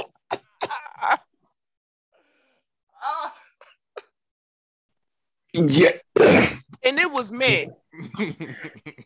[5.52, 5.92] Yeah.
[6.16, 7.72] and it was meant.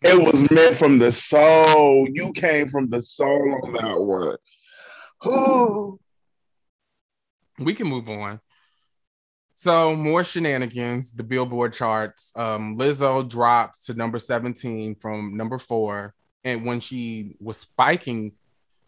[0.03, 2.07] It was meant from the soul.
[2.13, 4.37] You came from the soul on that one.
[5.27, 5.99] Ooh.
[7.59, 8.41] we can move on.
[9.55, 11.15] So more shenanigans.
[11.15, 12.33] The Billboard charts.
[12.37, 18.33] Um, Lizzo dropped to number 17 from number four, and when she was spiking,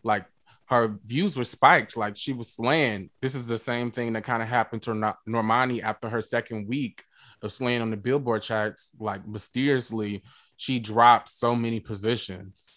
[0.02, 0.26] like
[0.66, 3.08] her views were spiked, like she was slaying.
[3.22, 7.02] This is the same thing that kind of happened to Normani after her second week
[7.42, 8.90] of slaying on the Billboard charts.
[8.98, 10.22] Like mysteriously,
[10.56, 12.76] she dropped so many positions,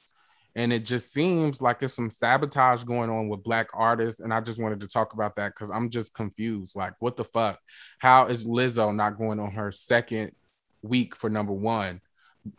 [0.56, 4.42] and it just seems like it's some sabotage going on with black artists and i
[4.42, 7.60] just wanted to talk about that because i'm just confused like what the fuck
[8.00, 10.32] how is lizzo not going on her second
[10.82, 12.02] week for number one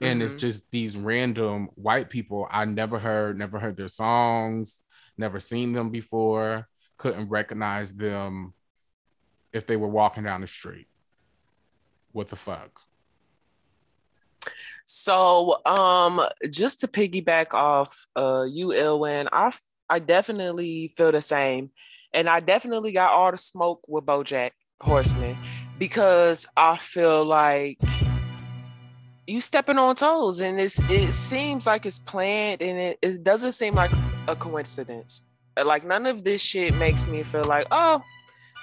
[0.00, 0.22] and mm-hmm.
[0.22, 4.82] it's just these random white people i never heard never heard their songs
[5.18, 8.54] never seen them before couldn't recognize them
[9.52, 10.86] if they were walking down the street
[12.12, 12.80] what the fuck
[14.92, 16.20] so, um,
[16.50, 19.52] just to piggyback off uh you, Ilwin, I
[19.88, 21.70] I definitely feel the same,
[22.12, 25.36] and I definitely got all the smoke with BoJack Horseman
[25.78, 27.78] because I feel like
[29.28, 33.52] you stepping on toes, and it's it seems like it's planned, and it, it doesn't
[33.52, 33.92] seem like
[34.26, 35.22] a coincidence.
[35.56, 38.02] Like none of this shit makes me feel like, oh,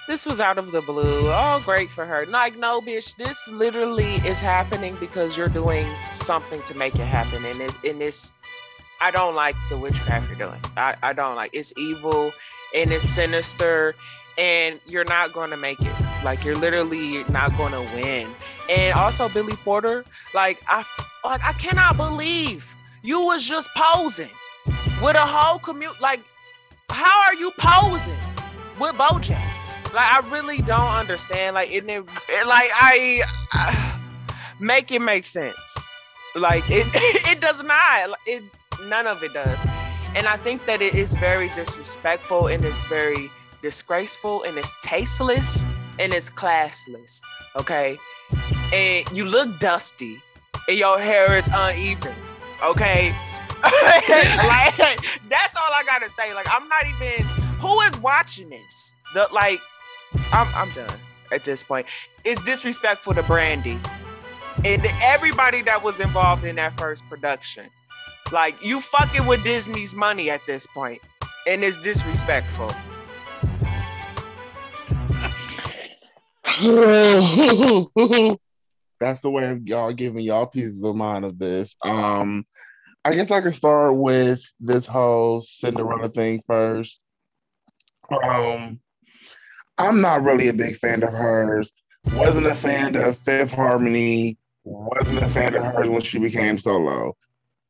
[0.08, 1.30] this was out of the blue.
[1.30, 2.26] Oh, great for her.
[2.26, 7.44] Like, no, bitch, this literally is happening because you're doing something to make it happen.
[7.44, 8.32] And it's, and it's
[9.00, 10.60] I don't like the witchcraft you're doing.
[10.76, 12.32] I, I don't like it's evil
[12.74, 13.94] and it's sinister
[14.36, 15.94] and you're not going to make it.
[16.24, 18.34] Like you're literally not going to win.
[18.68, 20.84] And also Billy Porter, like I
[21.22, 24.30] like I cannot believe you was just posing
[25.02, 26.20] with a whole commute like
[26.88, 28.16] how are you posing
[28.80, 29.57] with Bojack?
[29.94, 31.54] Like I really don't understand.
[31.54, 33.22] Like it, it like I,
[33.52, 34.00] I
[34.60, 35.86] make it make sense.
[36.34, 36.86] Like it,
[37.30, 38.18] it does not.
[38.26, 38.44] It
[38.84, 39.64] none of it does.
[40.14, 43.30] And I think that it is very disrespectful and it's very
[43.62, 45.64] disgraceful and it's tasteless
[45.98, 47.20] and it's classless.
[47.56, 47.98] Okay.
[48.72, 50.22] And you look dusty
[50.68, 52.14] and your hair is uneven.
[52.64, 53.14] Okay.
[53.62, 54.76] like
[55.28, 56.32] that's all I gotta say.
[56.34, 57.26] Like I'm not even
[57.58, 58.94] who is watching this?
[59.14, 59.58] The like
[60.32, 60.98] I'm I'm done
[61.32, 61.86] at this point.
[62.24, 63.78] It's disrespectful to Brandy
[64.64, 67.66] and everybody that was involved in that first production.
[68.32, 71.00] Like you fucking with Disney's money at this point,
[71.46, 72.72] and it's disrespectful.
[79.00, 81.76] That's the way of y'all giving y'all pieces of mind of this.
[81.84, 82.44] Um,
[83.04, 87.00] I guess I could start with this whole Cinderella thing first.
[88.24, 88.80] Um,
[89.78, 91.70] I'm not really a big fan of hers.
[92.12, 94.36] Wasn't a fan of Fifth Harmony.
[94.64, 97.16] Wasn't a fan of hers when she became solo.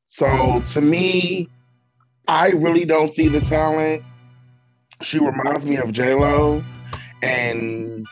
[0.07, 1.49] So to me,
[2.27, 4.03] I really don't see the talent.
[5.03, 6.64] She reminds me of J Lo,
[7.23, 8.07] and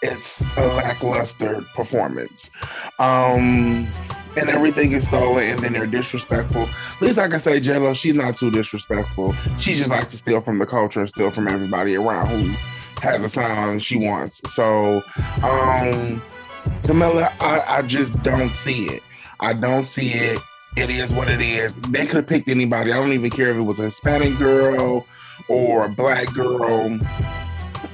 [0.00, 2.50] it's a lackluster performance.
[2.98, 3.88] Um,
[4.36, 6.62] and everything is stolen, and then they're disrespectful.
[6.62, 9.34] At least I can say J Lo, she's not too disrespectful.
[9.58, 12.54] She just likes to steal from the culture and steal from everybody around who
[13.04, 14.40] has a sound she wants.
[14.52, 15.02] So,
[15.42, 16.22] um,
[16.82, 19.02] Camilla, I, I just don't see it.
[19.40, 20.40] I don't see it.
[20.76, 21.74] It is what it is.
[21.90, 22.92] They could have picked anybody.
[22.92, 25.06] I don't even care if it was a Hispanic girl
[25.48, 26.98] or a black girl.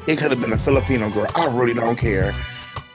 [0.06, 1.26] It could have been a Filipino girl.
[1.34, 2.34] I really don't care.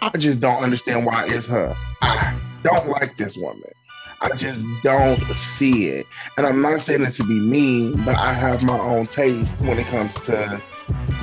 [0.02, 1.76] I just don't understand why it's her.
[2.02, 3.72] I don't like this woman.
[4.22, 5.22] I just don't
[5.58, 6.08] see it.
[6.38, 9.78] And I'm not saying it to be mean, but I have my own taste when
[9.78, 10.62] it comes to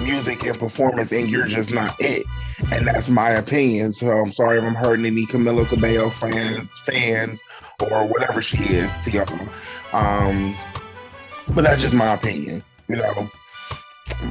[0.01, 2.27] music and performance, and you're just not it.
[2.71, 3.93] And that's my opinion.
[3.93, 7.41] So I'm sorry if I'm hurting any Camila Cabello fans, fans,
[7.81, 9.49] or whatever she is to y'all.
[9.93, 10.57] Um,
[11.55, 12.63] but that's just my opinion.
[12.89, 13.31] You know,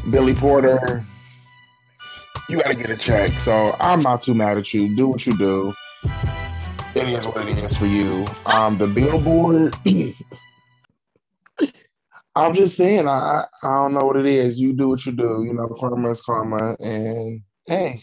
[0.09, 1.05] Billy Porter,
[2.49, 3.37] you got to get a check.
[3.39, 4.95] So I'm not too mad at you.
[4.95, 5.73] Do what you do.
[6.93, 8.27] It is what it is for you.
[8.45, 9.75] Um, the Billboard.
[12.35, 14.57] I'm just saying, I I don't know what it is.
[14.57, 15.43] You do what you do.
[15.45, 18.01] You know, karma is karma, and hey,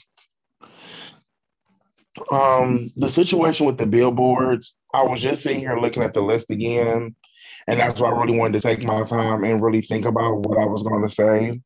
[2.30, 4.76] um, the situation with the billboards.
[4.94, 7.14] I was just sitting here looking at the list again,
[7.66, 10.58] and that's why I really wanted to take my time and really think about what
[10.58, 11.60] I was going to say.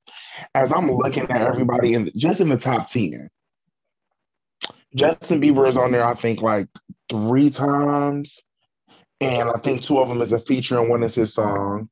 [0.54, 3.28] As I'm looking at everybody in just in the top ten,
[4.94, 6.04] Justin Bieber is on there.
[6.04, 6.68] I think like
[7.10, 8.38] three times,
[9.20, 11.88] and I think two of them is a feature and one is his song.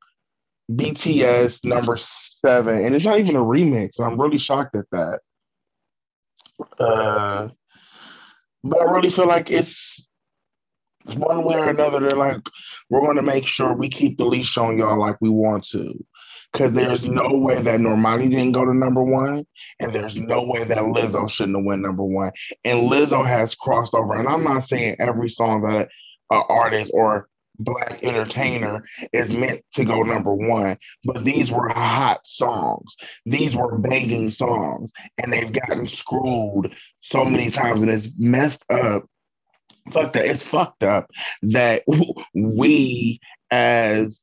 [0.70, 4.00] BTS number seven, and it's not even a remix.
[4.00, 5.20] I'm really shocked at that.
[6.78, 7.48] Uh,
[8.62, 10.06] but I really feel like it's
[11.16, 12.00] one way or another.
[12.00, 12.40] They're like,
[12.88, 15.94] we're going to make sure we keep the leash on y'all like we want to.
[16.52, 19.46] Because there's no way that Normani didn't go to number one,
[19.78, 22.32] and there's no way that Lizzo shouldn't have went number one.
[22.64, 24.18] And Lizzo has crossed over.
[24.18, 25.88] And I'm not saying every song that
[26.30, 27.28] an artist or
[27.60, 30.78] black entertainer is meant to go number one.
[31.04, 32.96] But these were hot songs.
[33.26, 34.90] These were banging songs.
[35.18, 39.04] And they've gotten screwed so many times and it's messed up.
[39.92, 40.26] Fuck that.
[40.26, 41.10] It's fucked up
[41.42, 41.84] that
[42.34, 44.20] we as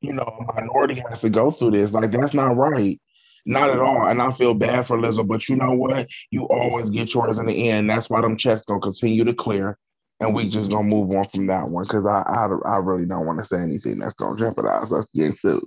[0.00, 1.92] you know, minority has to go through this.
[1.92, 3.00] Like that's not right.
[3.44, 4.06] Not at all.
[4.06, 6.08] And I feel bad for Lizzo, but you know what?
[6.30, 7.88] You always get yours in the end.
[7.88, 9.78] That's why them checks gonna continue to clear.
[10.20, 13.26] And we just gonna move on from that one because I, I I really don't
[13.26, 15.62] want to say anything that's gonna jeopardize us getting sued.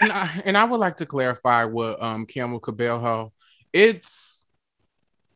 [0.00, 3.32] and, I, and I would like to clarify with um Camila Cabello.
[3.72, 4.46] It's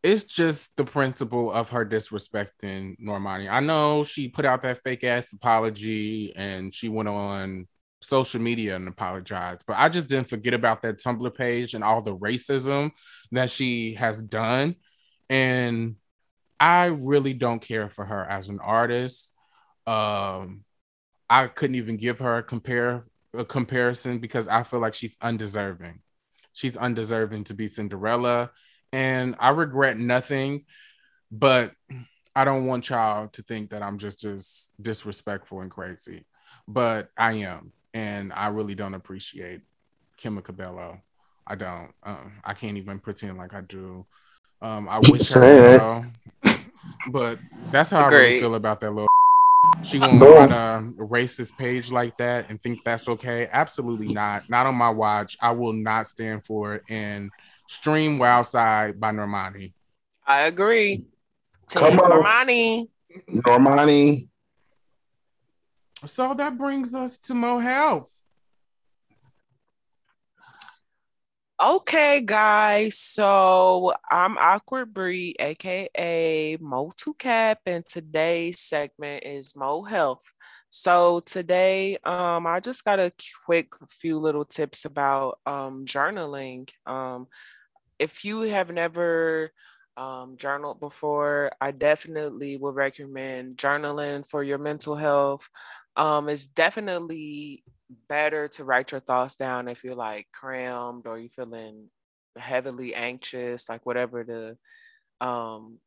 [0.03, 3.51] it's just the principle of her disrespecting Normani.
[3.51, 7.67] I know she put out that fake ass apology and she went on
[8.01, 12.01] social media and apologized, but I just didn't forget about that Tumblr page and all
[12.01, 12.93] the racism
[13.33, 14.77] that she has done.
[15.29, 15.97] And
[16.61, 19.33] I really don't care for her as an artist.
[19.87, 20.65] Um,
[21.31, 26.01] I couldn't even give her a compare a comparison because I feel like she's undeserving.
[26.53, 28.51] She's undeserving to be Cinderella,
[28.93, 30.65] and I regret nothing.
[31.31, 31.73] But
[32.35, 36.25] I don't want y'all to think that I'm just just disrespectful and crazy,
[36.67, 39.61] but I am, and I really don't appreciate
[40.17, 41.03] Kim Cabello.
[41.47, 41.93] I don't.
[42.03, 44.07] Um, I can't even pretend like I do.
[44.61, 46.07] Um, I wish her well,
[47.11, 47.39] but
[47.71, 48.19] that's how Great.
[48.19, 49.09] I really feel about that little
[49.83, 50.35] she gonna no.
[50.35, 53.49] run a racist page like that and think that's okay?
[53.51, 54.49] Absolutely not.
[54.49, 55.37] Not on my watch.
[55.41, 56.83] I will not stand for it.
[56.89, 57.31] And
[57.67, 59.73] stream Wild Side by Normani.
[60.27, 61.07] I agree.
[61.73, 62.11] Come on.
[62.11, 62.89] Normani.
[63.31, 64.29] Normani.
[66.07, 68.23] So that brings us to Mo Health.
[71.61, 72.99] Okay, guys.
[72.99, 80.23] So I'm Aqua Bree, aka Mo Two Cap, and today's segment is Mo Health.
[80.71, 83.13] So today, um, I just got a
[83.45, 86.71] quick few little tips about um, journaling.
[86.87, 87.27] Um,
[87.99, 89.51] if you have never
[89.97, 95.49] um, journaled before, I definitely would recommend journaling for your mental health.
[95.97, 97.65] Um, it's definitely
[98.09, 101.91] better to write your thoughts down if you're like crammed or you're feeling
[102.37, 105.79] heavily anxious, like whatever the, um,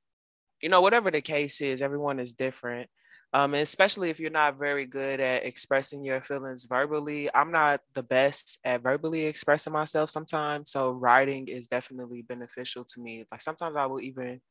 [0.61, 2.89] you know, whatever the case is, everyone is different.
[3.33, 7.29] Um, especially if you're not very good at expressing your feelings verbally.
[7.33, 10.71] I'm not the best at verbally expressing myself sometimes.
[10.71, 13.25] So writing is definitely beneficial to me.
[13.31, 14.41] Like sometimes I will even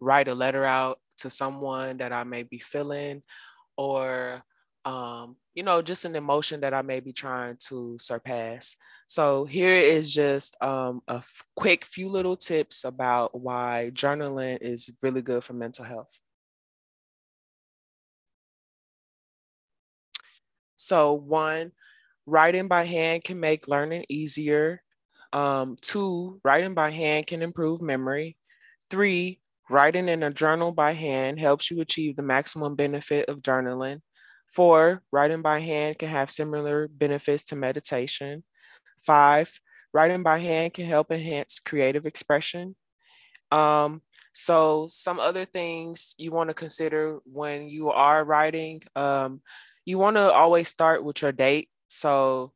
[0.00, 3.22] write a letter out to someone that I may be feeling
[3.76, 4.42] or
[4.84, 8.76] um, you know, just an emotion that I may be trying to surpass.
[9.06, 14.90] So here is just um, a f- quick few little tips about why journaling is
[15.02, 16.20] really good for mental health.
[20.76, 21.72] So one,
[22.26, 24.82] writing by hand can make learning easier.
[25.32, 28.36] Um, two, writing by hand can improve memory.
[28.90, 34.02] Three, writing in a journal by hand helps you achieve the maximum benefit of journaling.
[34.46, 38.44] Four, writing by hand can have similar benefits to meditation.
[39.02, 39.60] Five,
[39.92, 42.76] writing by hand can help enhance creative expression.
[43.50, 49.42] Um, so, some other things you want to consider when you are writing, um,
[49.84, 51.68] you want to always start with your date.
[51.88, 52.52] So,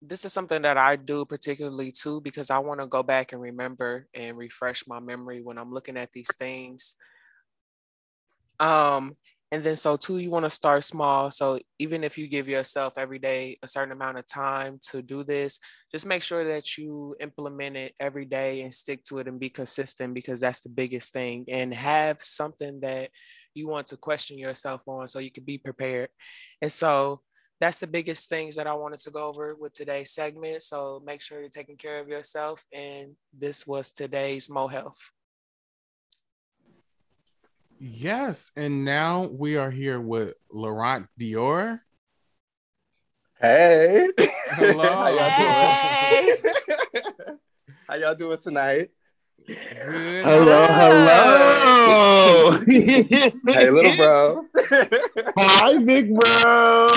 [0.00, 3.40] this is something that I do particularly too because I want to go back and
[3.40, 6.94] remember and refresh my memory when I'm looking at these things.
[8.60, 9.16] Um,
[9.52, 11.30] and then so two, you want to start small.
[11.30, 15.22] So even if you give yourself every day a certain amount of time to do
[15.22, 15.60] this,
[15.92, 19.48] just make sure that you implement it every day and stick to it and be
[19.48, 21.44] consistent because that's the biggest thing.
[21.48, 23.10] And have something that
[23.54, 26.08] you want to question yourself on so you can be prepared.
[26.60, 27.20] And so
[27.60, 30.64] that's the biggest things that I wanted to go over with today's segment.
[30.64, 32.64] So make sure you're taking care of yourself.
[32.72, 34.98] And this was today's Mo Health.
[37.78, 41.78] Yes, and now we are here with Laurent Dior.
[43.38, 44.08] Hey.
[44.48, 44.82] Hello.
[44.94, 47.38] How y'all doing?
[47.88, 48.88] How y'all doing tonight?
[49.46, 50.24] Good.
[50.24, 52.50] Hello, hello.
[52.66, 54.46] hey, little bro.
[55.36, 56.88] Hi, big bro.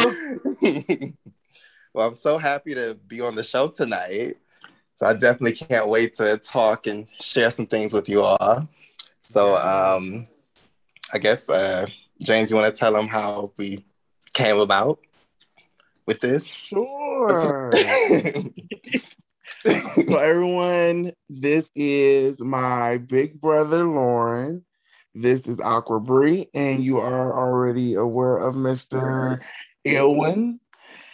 [1.93, 4.37] well, I'm so happy to be on the show tonight.
[4.97, 8.69] So I definitely can't wait to talk and share some things with you all.
[9.21, 10.28] So um
[11.11, 11.87] I guess, uh,
[12.21, 13.83] James, you want to tell them how we
[14.33, 14.99] came about
[16.05, 16.45] with this?
[16.45, 17.71] Sure.
[19.65, 24.63] so, everyone, this is my big brother, Laurent.
[25.15, 29.39] This is Aqua Bree, and you are already aware of Mr.
[29.87, 30.59] Ilwin.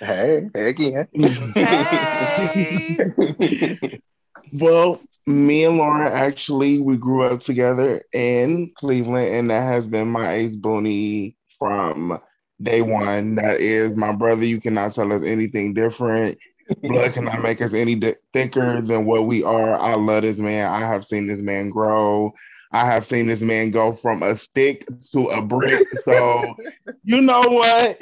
[0.02, 1.08] Hey, hey again.
[1.56, 2.98] Hey.
[4.54, 10.10] well, me and Laura actually we grew up together in Cleveland, and that has been
[10.10, 12.20] my ex boonie from
[12.62, 13.36] day one.
[13.36, 14.44] That is my brother.
[14.44, 16.38] You cannot tell us anything different.
[16.84, 18.00] Blood cannot make us any
[18.34, 19.76] thicker than what we are.
[19.76, 20.68] I love this man.
[20.68, 22.34] I have seen this man grow.
[22.72, 25.88] I have seen this man go from a stick to a brick.
[26.04, 26.56] So,
[27.04, 28.02] you know what?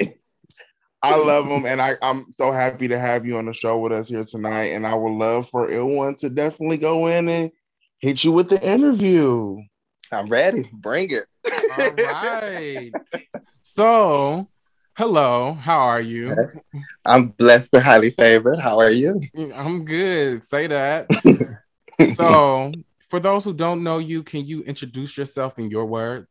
[1.04, 3.92] I love him, and I, I'm so happy to have you on the show with
[3.92, 4.72] us here tonight.
[4.72, 7.50] And I would love for ill one to definitely go in and
[7.98, 9.60] hit you with the interview.
[10.10, 10.68] I'm ready.
[10.72, 11.24] Bring it.
[11.76, 12.92] All right.
[13.62, 14.48] So,
[14.96, 15.52] hello.
[15.52, 16.34] How are you?
[17.04, 18.60] I'm blessed and highly favored.
[18.60, 19.20] How are you?
[19.54, 20.44] I'm good.
[20.44, 21.10] Say that.
[22.14, 22.72] so,
[23.10, 26.28] for those who don't know you, can you introduce yourself in your words?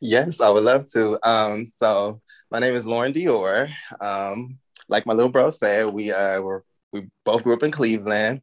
[0.00, 1.18] Yes, I would love to.
[1.28, 2.20] Um, so
[2.50, 3.70] my name is Laurent Dior.
[4.00, 8.40] Um, like my little bro said, we uh were we both grew up in Cleveland.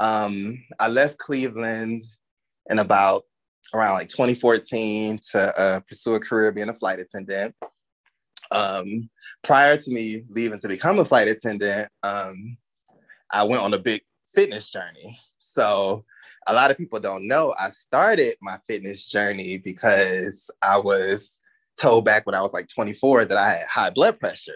[0.00, 2.02] Um, I left Cleveland
[2.70, 3.24] in about
[3.74, 7.54] around like 2014 to uh, pursue a career being a flight attendant.
[8.50, 9.08] Um,
[9.42, 12.56] prior to me leaving to become a flight attendant, um,
[13.32, 15.18] I went on a big fitness journey.
[15.38, 16.04] So
[16.46, 21.38] a lot of people don't know I started my fitness journey because I was
[21.80, 24.52] told back when I was like 24 that I had high blood pressure.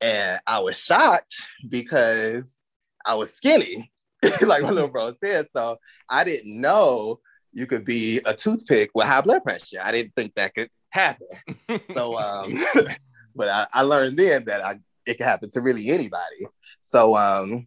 [0.00, 1.34] And I was shocked
[1.70, 2.58] because
[3.06, 3.90] I was skinny,
[4.42, 5.48] like my little bro said.
[5.56, 5.78] So
[6.10, 7.20] I didn't know
[7.52, 9.78] you could be a toothpick with high blood pressure.
[9.82, 11.26] I didn't think that could happen.
[11.94, 12.58] so, um,
[13.36, 16.46] but I, I, learned then that I, it could happen to really anybody.
[16.82, 17.66] So, um,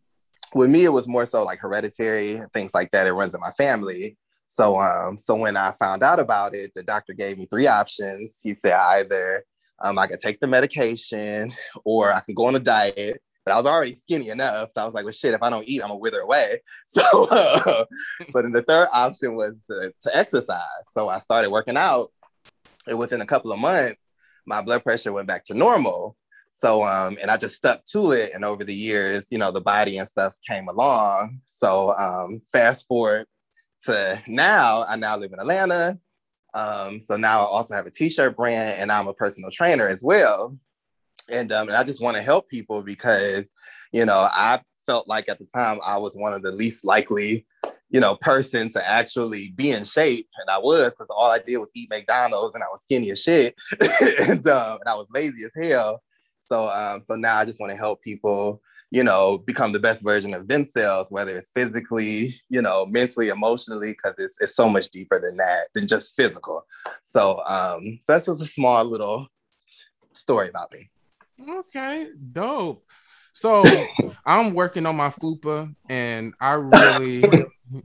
[0.54, 3.08] with me, it was more so like hereditary and things like that.
[3.08, 4.18] It runs in my family.
[4.58, 8.40] So, um, so when I found out about it, the doctor gave me three options.
[8.42, 9.46] He said either
[9.80, 11.54] um, I could take the medication
[11.86, 13.22] or I can go on a diet.
[13.46, 15.34] But I was already skinny enough, so I was like, "Well, shit!
[15.34, 17.86] If I don't eat, I'm gonna wither away." So, uh,
[18.34, 20.84] but then the third option was to, to exercise.
[20.92, 22.12] So I started working out,
[22.88, 23.96] and within a couple of months,
[24.46, 26.18] my blood pressure went back to normal.
[26.52, 28.32] So, um, and I just stuck to it.
[28.34, 31.40] And over the years, you know, the body and stuff came along.
[31.46, 33.28] So, um, fast forward
[33.88, 36.00] to now, I now live in Atlanta.
[36.54, 40.04] Um, so now I also have a t-shirt brand and I'm a personal trainer as
[40.04, 40.58] well.
[41.30, 43.46] And, um, and I just want to help people because,
[43.92, 47.46] you know, I felt like at the time I was one of the least likely,
[47.90, 50.30] you know, person to actually be in shape.
[50.40, 53.22] And I was because all I did was eat McDonald's and I was skinny as
[53.22, 53.56] shit.
[53.82, 56.02] and, um, and I was lazy as hell.
[56.46, 58.62] So um, so now I just want to help people,
[58.92, 63.92] you know, become the best version of themselves, whether it's physically, you know, mentally, emotionally,
[63.92, 66.66] because it's it's so much deeper than that, than just physical.
[67.04, 69.28] So um, so that's just a small little
[70.14, 70.90] story about me.
[71.50, 72.86] Okay, dope.
[73.34, 73.64] So
[74.26, 77.24] I'm working on my FUPA and I really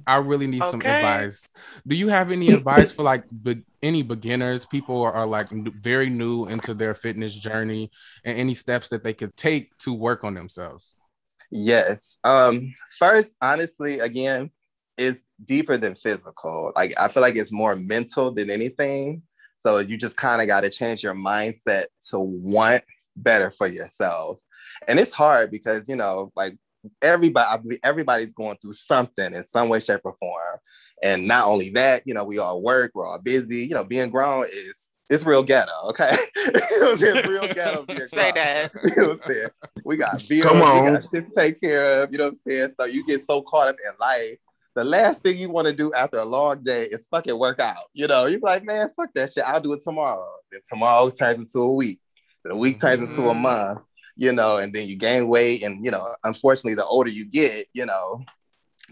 [0.07, 0.71] I really need okay.
[0.71, 1.51] some advice.
[1.87, 6.09] Do you have any advice for like be- any beginners, people are, are like very
[6.11, 7.91] new into their fitness journey,
[8.25, 10.95] and any steps that they could take to work on themselves?
[11.51, 12.19] Yes.
[12.25, 14.51] Um, first, honestly, again,
[14.97, 16.73] it's deeper than physical.
[16.75, 19.23] Like I feel like it's more mental than anything.
[19.59, 22.83] So you just kind of got to change your mindset to want
[23.17, 24.41] better for yourself.
[24.89, 26.57] And it's hard because you know, like
[27.01, 30.59] everybody, I believe everybody's going through something in some way, shape, or form.
[31.03, 33.67] And not only that, you know, we all work, we're all busy.
[33.67, 36.17] You know, being grown is it's real ghetto, okay?
[36.37, 37.85] you know It's real ghetto.
[38.07, 38.71] Say that.
[38.85, 39.49] you know what I'm saying?
[39.85, 40.85] We got bills, Come on.
[40.85, 42.13] we got shit to take care of.
[42.13, 42.75] You know what I'm saying?
[42.81, 44.39] So you get so caught up in life.
[44.75, 47.85] The last thing you want to do after a long day is fucking work out.
[47.93, 49.45] You know, you're like, man, fuck that shit.
[49.45, 50.33] I'll do it tomorrow.
[50.51, 52.01] Then tomorrow turns into a week.
[52.45, 53.11] The week turns mm-hmm.
[53.11, 53.43] into a mm-hmm.
[53.43, 53.81] month
[54.17, 55.63] you know, and then you gain weight.
[55.63, 58.23] And, you know, unfortunately, the older you get, you know,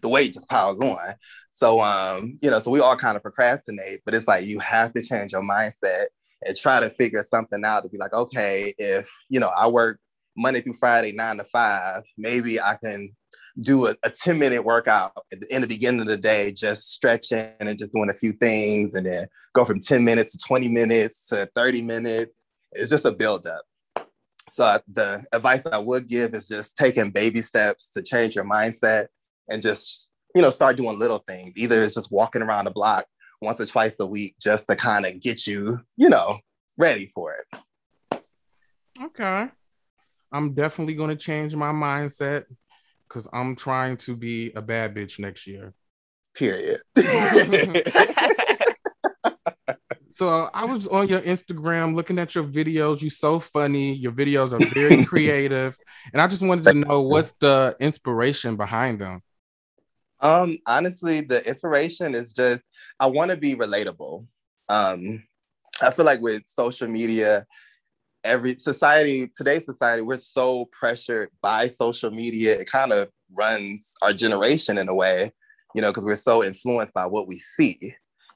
[0.03, 1.15] the weight just piles on.
[1.61, 4.95] So, um, you know, so we all kind of procrastinate, but it's like you have
[4.95, 6.07] to change your mindset
[6.47, 10.01] and try to figure something out to be like, okay, if, you know, I work
[10.35, 13.15] Monday through Friday, nine to five, maybe I can
[13.61, 16.93] do a, a 10 minute workout at the, in the beginning of the day, just
[16.93, 20.67] stretching and just doing a few things, and then go from 10 minutes to 20
[20.69, 22.33] minutes to 30 minutes.
[22.73, 23.67] It's just a build up.
[24.55, 29.09] So the advice I would give is just taking baby steps to change your mindset
[29.51, 31.57] and just, you know, start doing little things.
[31.57, 33.07] Either it's just walking around the block
[33.41, 36.39] once or twice a week just to kind of get you, you know,
[36.77, 38.23] ready for it.
[39.03, 39.49] Okay.
[40.33, 42.45] I'm definitely going to change my mindset
[43.09, 45.75] because I'm trying to be a bad bitch next year.
[46.35, 46.81] Period.
[50.21, 53.01] So I was on your Instagram looking at your videos.
[53.01, 53.95] You're so funny.
[53.95, 55.79] Your videos are very creative.
[56.13, 59.23] And I just wanted to know what's the inspiration behind them?
[60.23, 62.65] Um, honestly, the inspiration is just
[62.99, 64.27] I want to be relatable.
[64.69, 65.25] Um,
[65.83, 67.47] I feel like with social media,
[68.25, 72.59] every society, today's society, we're so pressured by social media.
[72.59, 75.33] It kind of runs our generation in a way,
[75.75, 77.95] you know, because we're so influenced by what we see.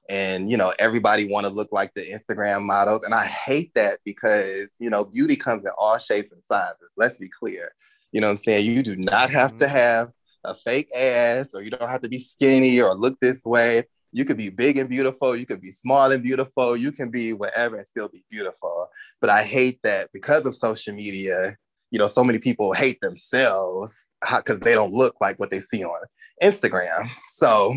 [0.08, 3.02] And you know, everybody want to look like the Instagram models.
[3.04, 6.94] And I hate that because you know, beauty comes in all shapes and sizes.
[6.96, 7.72] Let's be clear.
[8.12, 8.66] You know what I'm saying?
[8.66, 9.76] You do not have to mm-hmm.
[9.76, 10.12] have
[10.44, 13.84] a fake ass, or you don't have to be skinny or look this way.
[14.12, 15.34] You could be big and beautiful.
[15.34, 16.76] You could be small and beautiful.
[16.76, 18.88] You can be whatever and still be beautiful.
[19.20, 21.56] But I hate that because of social media,
[21.90, 25.84] you know, so many people hate themselves because they don't look like what they see
[25.84, 25.98] on
[26.42, 27.08] Instagram.
[27.28, 27.74] So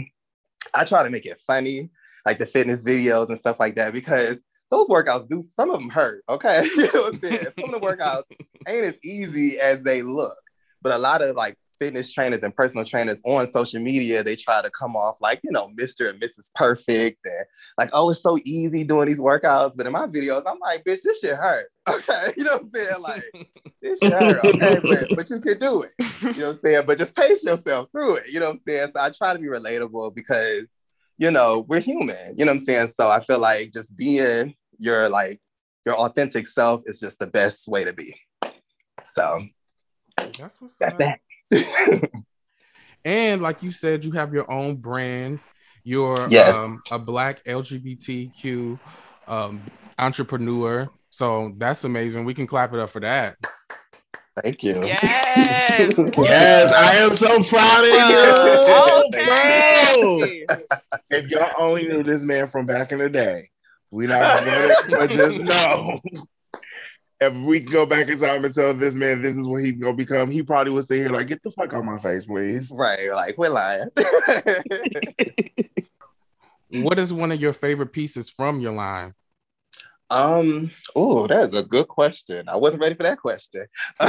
[0.73, 1.89] I try to make it funny,
[2.25, 4.37] like the fitness videos and stuff like that, because
[4.69, 6.23] those workouts do some of them hurt.
[6.29, 7.47] Okay, you know what I'm saying?
[7.59, 8.23] Some of the workouts
[8.67, 10.37] ain't as easy as they look,
[10.81, 14.61] but a lot of like fitness trainers and personal trainers on social media, they try
[14.61, 16.09] to come off like, you know, Mr.
[16.09, 16.53] and Mrs.
[16.55, 17.45] Perfect and
[17.77, 19.73] like, oh, it's so easy doing these workouts.
[19.75, 21.67] But in my videos, I'm like, bitch, this shit hurt.
[21.87, 22.33] Okay.
[22.35, 23.01] You know what I'm saying?
[23.01, 23.23] Like,
[23.81, 24.43] this shit hurt.
[24.43, 24.79] Okay.
[24.83, 25.91] but, but you can do it.
[26.35, 26.83] You know what I'm saying?
[26.85, 28.25] But just pace yourself through it.
[28.29, 28.91] You know what I'm saying?
[28.93, 30.69] So I try to be relatable because,
[31.17, 32.35] you know, we're human.
[32.37, 32.89] You know what I'm saying?
[32.93, 35.39] So I feel like just being your like
[35.85, 38.13] your authentic self is just the best way to be.
[39.05, 39.41] So
[40.17, 40.99] that's what's that's up.
[40.99, 41.19] that.
[43.05, 45.39] and like you said, you have your own brand.
[45.83, 46.53] You're yes.
[46.53, 48.79] um, a black LGBTQ
[49.27, 49.61] um,
[49.97, 50.89] entrepreneur.
[51.09, 52.25] So that's amazing.
[52.25, 53.37] We can clap it up for that.
[54.43, 54.85] Thank you.
[54.85, 55.97] Yes.
[56.17, 58.17] yes, I am so proud of you.
[60.15, 60.45] okay.
[61.09, 63.49] if y'all only knew this man from back in the day,
[63.89, 64.43] we not
[64.89, 66.01] gonna just know
[67.19, 69.93] if we go back in time and tell this man this is what he's gonna
[69.93, 73.11] become, he probably would say here like, "Get the fuck out my face, please." Right,
[73.11, 73.89] like we're lying.
[76.83, 79.13] what is one of your favorite pieces from your line?
[80.09, 82.47] Um, oh, that is a good question.
[82.47, 83.65] I wasn't ready for that question.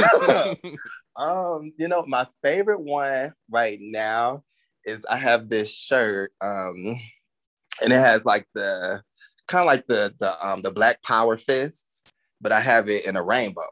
[1.15, 4.43] um, you know, my favorite one right now
[4.85, 6.75] is I have this shirt, um,
[7.83, 9.01] and it has like the
[9.47, 11.88] kind of like the the um the black power fist
[12.41, 13.69] but I have it in a rainbow.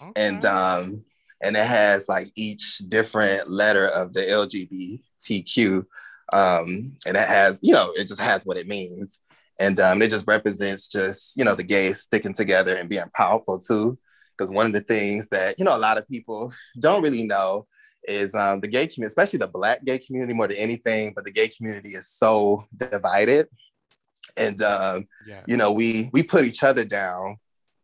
[0.00, 0.12] Okay.
[0.16, 1.04] And um
[1.42, 5.84] and it has like each different letter of the LGBTQ.
[6.32, 9.18] Um, and it has, you know, it just has what it means.
[9.60, 13.58] And um, it just represents just, you know, the gays sticking together and being powerful
[13.58, 13.98] too.
[14.36, 17.66] Because one of the things that, you know, a lot of people don't really know
[18.04, 21.32] is um, the gay community, especially the black gay community more than anything, but the
[21.32, 23.48] gay community is so divided.
[24.36, 25.44] And um, yes.
[25.48, 27.38] you know, we we put each other down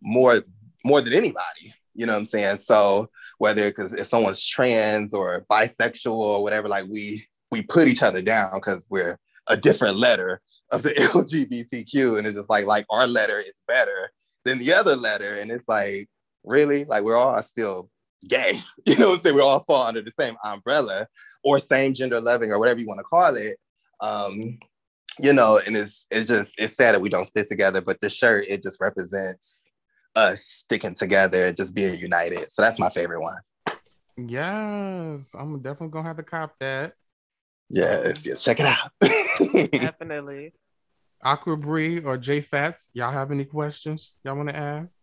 [0.05, 0.42] more
[0.84, 1.74] more than anybody.
[1.94, 2.59] You know what I'm saying?
[2.59, 8.02] So whether because if someone's trans or bisexual or whatever, like we we put each
[8.02, 10.40] other down because we're a different letter
[10.70, 14.11] of the LGBTQ, and it's just like like our letter is better
[14.44, 16.09] than the other letter, and it's like
[16.44, 17.90] really like we're all still
[18.28, 18.61] gay.
[18.86, 19.36] You know what I'm saying?
[19.36, 21.07] We all fall under the same umbrella
[21.42, 23.59] or same gender loving or whatever you want to call it.
[24.00, 24.59] Um,
[25.20, 28.11] you know, and it's it's just it's sad that we don't stick together, but the
[28.11, 29.63] shirt it just represents
[30.16, 32.50] us sticking together, just being united.
[32.50, 33.38] So that's my favorite one.
[34.16, 36.94] Yes, I'm definitely gonna have to cop that.
[37.70, 38.90] Yes, yes, check it out.
[39.72, 40.52] definitely.
[41.22, 44.94] Aqua Bree or J Fats, y'all have any questions y'all want to ask?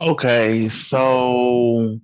[0.00, 2.00] Okay, so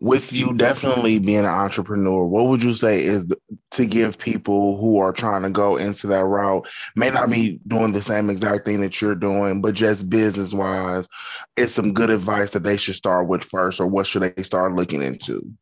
[0.00, 3.36] with you definitely being an entrepreneur, what would you say is the,
[3.72, 7.92] to give people who are trying to go into that route, may not be doing
[7.92, 11.08] the same exact thing that you're doing, but just business wise,
[11.56, 14.74] is some good advice that they should start with first, or what should they start
[14.74, 15.52] looking into?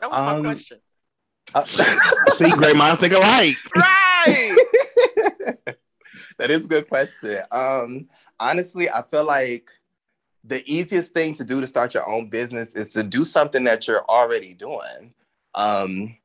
[0.00, 0.78] That was um, my question.
[1.54, 1.64] Uh,
[2.34, 3.56] see, great minds think alike.
[3.76, 4.56] Right.
[6.38, 7.40] that is a good question.
[7.50, 8.08] Um,
[8.40, 9.70] honestly, I feel like
[10.48, 13.86] the easiest thing to do to start your own business is to do something that
[13.86, 15.12] you're already doing.
[15.54, 16.16] Um,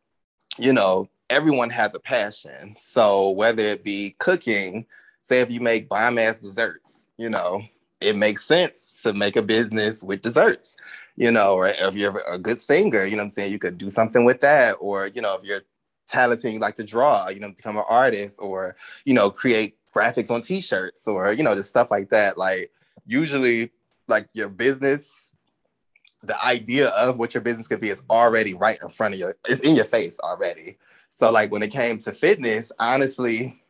[0.58, 2.76] you know, everyone has a passion.
[2.78, 4.86] So whether it be cooking,
[5.24, 7.64] say if you make bomb ass desserts, you know,
[8.00, 10.78] it makes sense to make a business with desserts,
[11.16, 13.90] you know, or if you're a good singer, you know I'm saying, you could do
[13.90, 14.74] something with that.
[14.80, 15.62] Or, you know, if you're
[16.08, 20.32] talented, you like to draw, you know, become an artist or, you know, create graphics
[20.32, 22.38] on t-shirts or, you know, just stuff like that.
[22.38, 22.72] Like
[23.06, 23.72] usually
[24.08, 25.32] like your business,
[26.24, 29.34] the idea of what your business could be is already right in front of you.
[29.48, 30.78] It's in your face already.
[31.12, 33.62] So like when it came to fitness, honestly,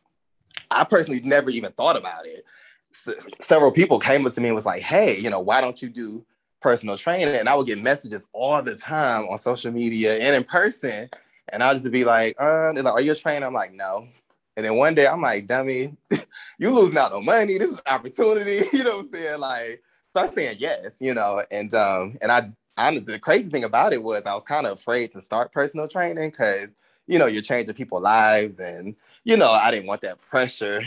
[0.70, 2.44] I personally never even thought about it.
[2.92, 5.80] S- several people came up to me and was like, "Hey, you know, why don't
[5.82, 6.24] you do
[6.60, 10.44] personal training?" And I would get messages all the time on social media and in
[10.44, 11.10] person,
[11.50, 14.08] and I'll just be like, uh, like, "Are you a trainer?" I'm like, "No."
[14.56, 15.96] And then one day I'm like, dummy,
[16.58, 17.58] you losing out on money.
[17.58, 18.62] This is an opportunity.
[18.72, 19.40] You know what I'm saying?
[19.40, 19.82] Like,
[20.14, 21.42] start saying yes, you know.
[21.50, 24.74] And um, and I, I the crazy thing about it was I was kind of
[24.74, 26.68] afraid to start personal training because
[27.08, 28.94] you know you're changing people's lives, and
[29.24, 30.82] you know I didn't want that pressure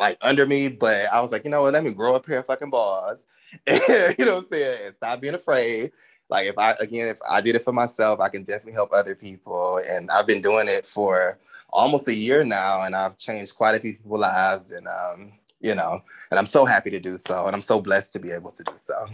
[0.00, 0.68] like under me.
[0.68, 1.72] But I was like, you know what?
[1.72, 3.24] Let me grow a pair of fucking balls.
[3.68, 3.78] you
[4.24, 4.86] know what I'm saying?
[4.86, 5.92] And stop being afraid.
[6.28, 9.14] Like if I again, if I did it for myself, I can definitely help other
[9.14, 9.80] people.
[9.88, 11.38] And I've been doing it for
[11.70, 14.72] almost a year now, and I've changed quite a few people's lives.
[14.72, 15.32] And um,
[15.64, 18.30] you know, and I'm so happy to do so, and I'm so blessed to be
[18.30, 19.06] able to do so.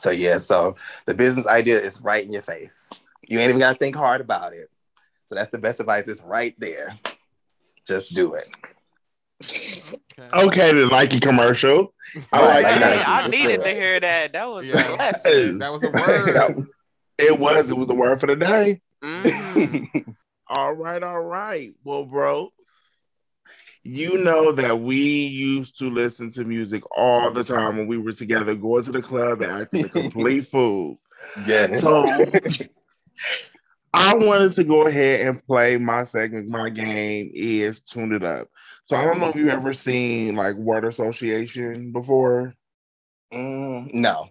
[0.00, 0.74] So yeah, so
[1.06, 2.90] the business idea is right in your face.
[3.28, 4.68] You ain't even gotta think hard about it.
[5.28, 6.08] So that's the best advice.
[6.08, 6.98] It's right there.
[7.86, 8.48] Just do it.
[10.32, 11.94] Okay, the Nike commercial.
[12.32, 13.04] I like Hey, Nike.
[13.06, 14.32] I needed to hear that.
[14.32, 14.88] That was Yeah.
[14.88, 15.58] a lesson.
[15.58, 16.66] That was a word.
[17.18, 17.68] It was.
[17.68, 18.80] It was the word for the day.
[19.04, 20.16] Mhm.
[20.48, 21.74] All right, all right.
[21.84, 22.50] Well, bro,
[23.90, 28.12] you know that we used to listen to music all the time when we were
[28.12, 31.00] together, going to the club and acting a complete fool.
[31.44, 31.80] yes.
[31.80, 32.04] So
[33.92, 36.48] I wanted to go ahead and play my segment.
[36.48, 38.48] My game is Tune It Up.
[38.86, 42.54] So I don't know if you've ever seen like word association before.
[43.32, 44.28] Mm, no.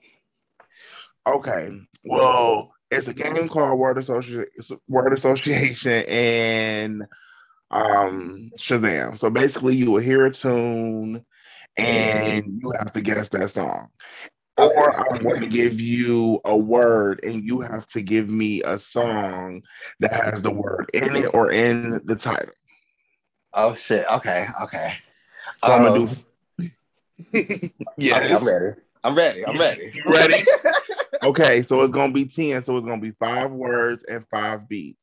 [1.28, 1.82] Okay.
[2.06, 7.04] Well, it's a game called Word Association Word Association and
[7.72, 9.18] um Shazam.
[9.18, 11.26] So basically you will hear a tune
[11.78, 13.88] and you have to guess that song.
[14.58, 18.78] Or I'm going to give you a word and you have to give me a
[18.78, 19.62] song
[20.02, 22.54] that has the word in it or in the title.
[23.54, 24.06] Oh shit.
[24.12, 24.46] Okay.
[24.64, 24.94] Okay.
[25.64, 26.08] So I'm Um, gonna
[27.32, 28.24] do yes.
[28.24, 28.76] okay, I'm ready.
[29.04, 29.46] I'm ready.
[29.46, 29.92] I'm ready.
[29.94, 30.46] You ready?
[31.22, 35.02] Okay, so it's gonna be 10, so it's gonna be five words and five beats.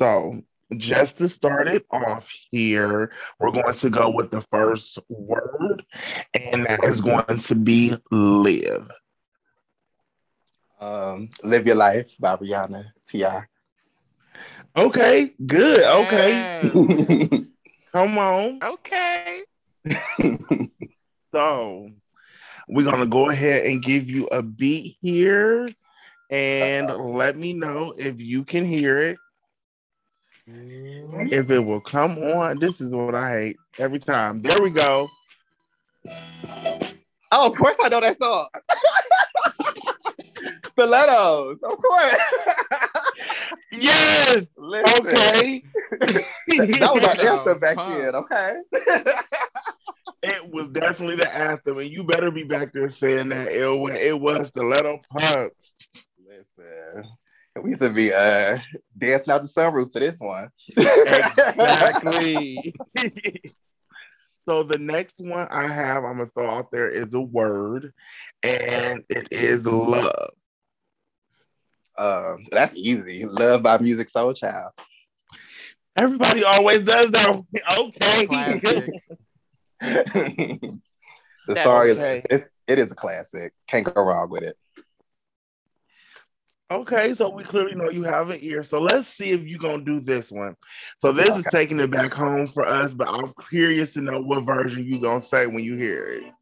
[0.00, 0.42] So
[0.76, 5.84] just to start it off here, we're going to go with the first word,
[6.34, 8.90] and that is going to be live.
[10.80, 13.44] um, Live Your Life by Rihanna T.I.
[14.76, 15.82] Okay, good.
[15.82, 16.30] Okay,
[16.62, 17.48] Dang.
[17.92, 18.60] come on.
[18.62, 19.42] Okay.
[21.32, 21.90] So
[22.68, 25.68] we're gonna go ahead and give you a beat here,
[26.30, 29.18] and let me know if you can hear it.
[30.48, 31.28] Mm-hmm.
[31.32, 34.42] If it will come on, this is what I hate every time.
[34.42, 35.08] There we go.
[37.32, 38.48] Oh, of course I know that song.
[40.68, 42.18] Stilettos, of course.
[43.72, 44.44] Yes.
[44.56, 45.62] Listen, Okay.
[46.00, 47.96] that was our anthem back pumps.
[47.96, 48.14] then.
[48.14, 48.54] Okay.
[50.24, 53.96] it was definitely the anthem, and you better be back there saying that it was,
[53.96, 55.72] it was stiletto pumps.
[56.26, 57.04] Listen,
[57.62, 58.58] we used to be uh
[58.96, 60.48] dancing out the sunroof to this one.
[60.76, 62.74] Exactly.
[64.48, 67.92] so the next one I have, I'm gonna throw out there is a word,
[68.42, 70.30] and it is love.
[71.98, 73.24] um, that's easy.
[73.26, 74.70] Love by Musiq Soulchild.
[75.96, 77.44] Everybody always does that.
[77.78, 78.26] Okay.
[81.46, 82.18] The That's song okay.
[82.18, 83.52] is it's, it is a classic.
[83.68, 84.56] Can't go wrong with it.
[86.70, 88.62] Okay, so we clearly know you have an ear.
[88.62, 90.56] So let's see if you're gonna do this one.
[91.02, 94.44] So this is taking it back home for us, but I'm curious to know what
[94.44, 96.32] version you gonna say when you hear it.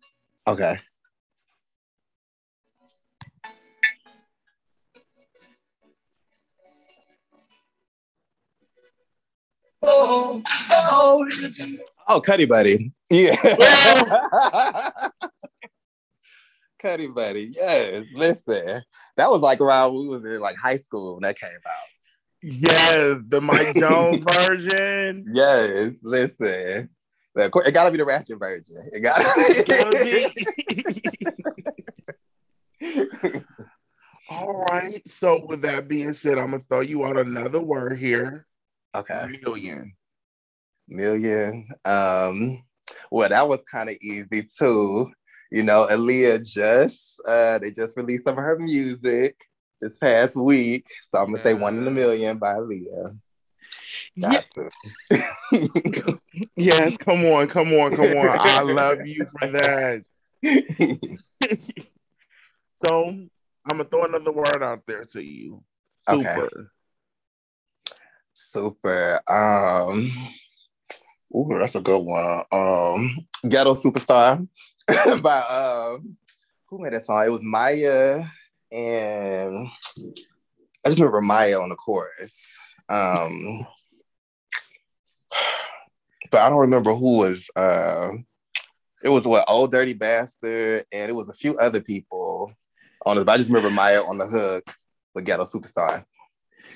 [0.47, 0.79] Okay.
[9.85, 11.29] Oh, oh, oh.
[12.09, 12.93] oh Cuddy Buddy.
[13.11, 13.35] Yeah.
[16.83, 17.53] Cuddy Buddy.
[17.55, 18.07] Yes.
[18.15, 18.83] Listen,
[19.17, 21.89] that was like around we was in like high school when that came out.
[22.43, 25.27] Yes, the Mike Jones version.
[25.33, 25.95] Yes.
[26.03, 26.91] Listen.
[27.35, 28.91] It gotta be the ratchet version.
[28.93, 29.25] It gotta
[32.83, 33.45] be.
[34.31, 35.03] All right.
[35.19, 38.47] So with that being said, I'm gonna throw you out another word here.
[38.95, 39.39] okay.
[39.43, 39.95] Million.
[40.89, 41.69] Million.
[41.85, 42.63] Um,
[43.11, 45.11] well, that was kind of easy too.
[45.53, 49.37] You know, Aaliyah just uh they just released some of her music
[49.83, 50.87] this past week.
[51.11, 53.19] So I'm gonna say one in a million by Aaliyah.
[54.17, 56.19] Yeah, Got to.
[56.57, 58.39] yes, come on, come on, come on.
[58.41, 60.05] I love you for that.
[62.85, 63.29] So I'm
[63.65, 65.63] gonna throw another word out there to you.
[66.09, 66.35] Okay.
[66.35, 66.73] Super.
[68.35, 69.21] Super.
[69.31, 70.11] Um
[71.35, 72.43] Ooh, that's a good one.
[72.51, 74.47] Um Ghetto Superstar
[75.23, 76.17] by um
[76.67, 77.25] who made that song?
[77.25, 78.31] It was Mya
[78.71, 79.69] and
[80.85, 82.57] I just remember Mya on the chorus.
[82.89, 83.67] Um
[86.31, 87.49] but I don't remember who was.
[87.55, 88.11] Uh,
[89.03, 92.53] it was what Ol' Dirty Bastard, and it was a few other people
[93.05, 93.25] on it.
[93.25, 94.75] But I just remember Mya on the hook
[95.15, 96.05] with Ghetto Superstar.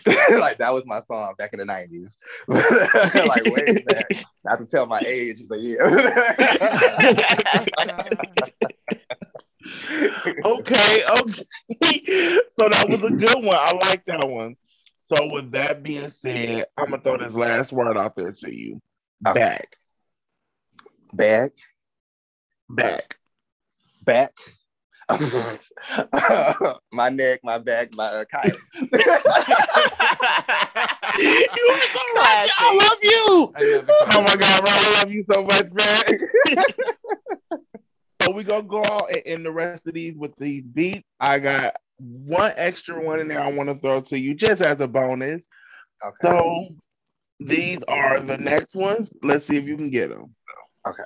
[0.39, 2.17] like that was my song back in the nineties.
[2.49, 4.25] like way back.
[4.45, 5.83] Not to tell my age, but yeah.
[10.45, 11.45] okay, okay.
[12.59, 13.57] so that was a good one.
[13.57, 14.57] I like that one.
[15.13, 18.81] So with that being said, I'm gonna throw this last word out there to you.
[19.27, 19.41] Okay.
[19.41, 19.77] Back.
[21.13, 21.53] Back.
[22.69, 23.19] Back.
[24.05, 24.33] Back.
[26.93, 28.53] my neck, my back, my uh, kite.
[28.75, 29.13] you are
[31.81, 32.49] so right.
[32.59, 33.53] I love you.
[34.13, 36.03] Oh my god, bro, I love you so much, man.
[38.23, 41.07] so we gonna go out and end the rest of these with these beats.
[41.21, 44.81] I got one extra one in there I want to throw to you just as
[44.81, 45.41] a bonus.
[46.05, 46.17] Okay.
[46.21, 46.67] So
[47.39, 49.09] these are the next ones.
[49.23, 50.35] Let's see if you can get them.
[50.85, 51.03] Okay.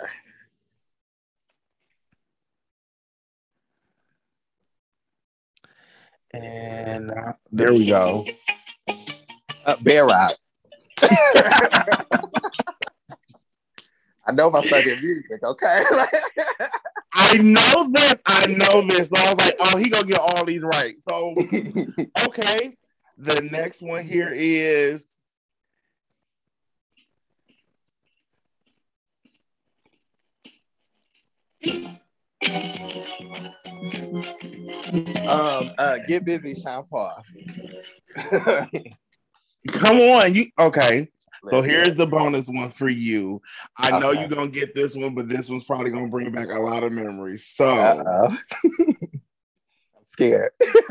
[6.33, 8.27] And uh, there we go.
[9.67, 10.37] Uh, Bedrock.
[14.27, 15.83] I know my fucking music, okay?
[17.13, 18.15] I know this.
[18.27, 19.09] I know this.
[19.09, 20.95] So I was like, oh, he gonna get all these right.
[21.09, 21.35] So
[22.27, 22.77] okay.
[23.19, 25.05] The next one here is
[35.27, 37.23] um, uh, get busy, Sean Paul.
[39.69, 41.09] come on, you okay.
[41.49, 43.41] So here's the bonus one for you.
[43.77, 44.21] I know Okay.
[44.21, 46.93] you're gonna get this one, but this one's probably gonna bring back a lot of
[46.93, 47.47] memories.
[47.55, 48.39] So I'm
[50.11, 50.53] scared.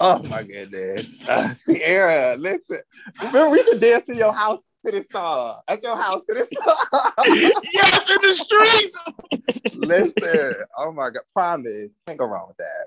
[0.00, 1.22] oh my goodness.
[1.26, 2.80] Uh, Ciara, listen.
[3.20, 5.60] Remember we used to dance in your house to this song.
[5.68, 7.62] At your house to this song.
[7.72, 8.92] yes, in the street.
[9.74, 10.54] listen.
[10.76, 11.22] Oh my god.
[11.34, 11.92] Promise.
[12.06, 12.86] Can't go wrong with that.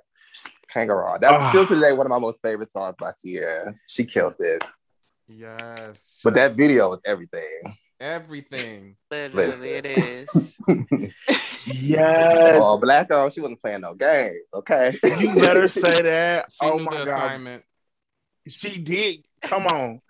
[0.69, 1.17] Can't go wrong.
[1.21, 1.49] That's Ah.
[1.51, 3.75] still today one of my most favorite songs by Ciara.
[3.87, 4.63] She killed it.
[5.27, 6.17] Yes.
[6.23, 7.77] But that video was everything.
[7.99, 8.95] everything.
[9.11, 10.57] Literally, it is.
[11.65, 12.57] Yes.
[12.61, 14.49] Oh, black girl, she wasn't playing no games.
[14.53, 14.99] Okay.
[15.19, 16.47] You better say that.
[16.51, 17.15] She oh knew my the god.
[17.25, 17.63] assignment.
[18.49, 19.23] She did.
[19.43, 20.01] Come on.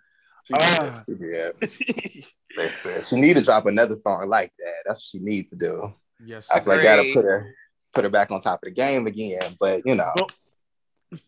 [0.44, 0.62] She did.
[0.62, 1.04] Ah.
[1.08, 2.26] She.
[2.58, 4.74] Listen, she need to drop another song like that.
[4.86, 5.94] That's what she needs to do.
[6.24, 6.48] Yes.
[6.54, 7.56] I feel like gotta put her
[7.94, 9.58] put her back on top of the game again.
[9.60, 10.30] But you know, Well-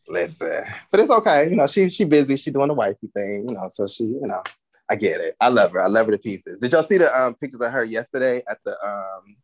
[0.08, 0.64] listen.
[0.92, 1.50] But it's okay.
[1.50, 2.36] You know, she she busy.
[2.36, 3.48] She doing the wifey thing.
[3.50, 4.44] You know, so she you know,
[4.90, 5.36] I get it.
[5.42, 5.82] I love her.
[5.82, 6.60] I love her to pieces.
[6.60, 9.36] Did y'all see the um pictures of her yesterday at the um?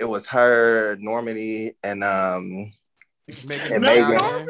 [0.00, 2.72] It was her, Normani, and um.
[3.46, 4.48] Megan And Thee Megan.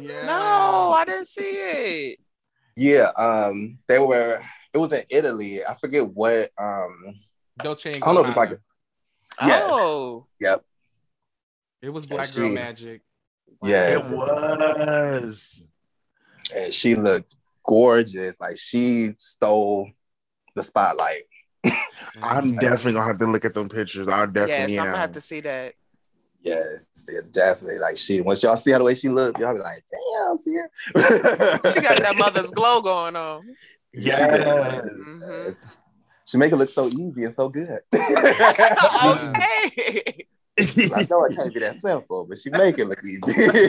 [0.00, 0.26] Yeah.
[0.26, 2.18] no, I didn't see it.
[2.76, 4.42] Yeah, um, they were.
[4.72, 5.64] It was in Italy.
[5.64, 6.50] I forget what.
[6.58, 7.14] Um,
[7.58, 8.50] Dolce and I don't know if it's like.
[8.50, 8.60] Gabbana.
[9.40, 9.66] A, yeah.
[9.70, 10.64] Oh, Yep.
[11.82, 13.02] It was Yeah, Black Girl Magic.
[13.62, 14.06] Yes.
[14.10, 15.62] It was.
[16.54, 18.36] and she looked gorgeous.
[18.40, 19.90] Like she stole
[20.54, 21.22] the spotlight.
[22.22, 24.08] I'm definitely gonna have to look at them pictures.
[24.08, 24.92] I yes, definitely I'm am.
[24.92, 25.74] gonna have to see that.
[26.46, 27.80] Yes, yeah, definitely.
[27.80, 30.54] Like she, once y'all see how the way she looked, y'all be like, "Damn, see
[30.54, 31.00] her." She
[31.80, 33.56] got that mother's glow going on.
[33.92, 34.20] Yes.
[34.20, 35.20] Mhm.
[35.22, 35.66] Yes.
[36.24, 37.80] She make it look so easy and so good.
[37.94, 38.12] okay.
[40.58, 43.68] I know it can't be that simple, but she make it look easy.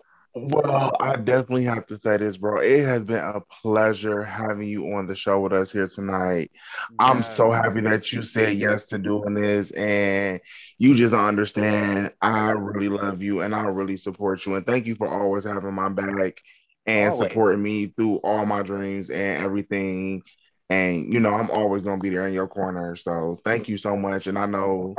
[0.38, 2.60] Well, I definitely have to say this, bro.
[2.60, 6.50] It has been a pleasure having you on the show with us here tonight.
[6.98, 10.40] I'm so happy that you said yes to doing this, and
[10.76, 12.12] you just understand.
[12.20, 15.72] I really love you, and I really support you, and thank you for always having
[15.72, 16.38] my back
[16.84, 17.30] and Always.
[17.30, 20.22] supporting me through all my dreams and everything.
[20.68, 22.94] And you know, I'm always gonna be there in your corner.
[22.96, 24.26] So thank you so much.
[24.26, 24.96] And I know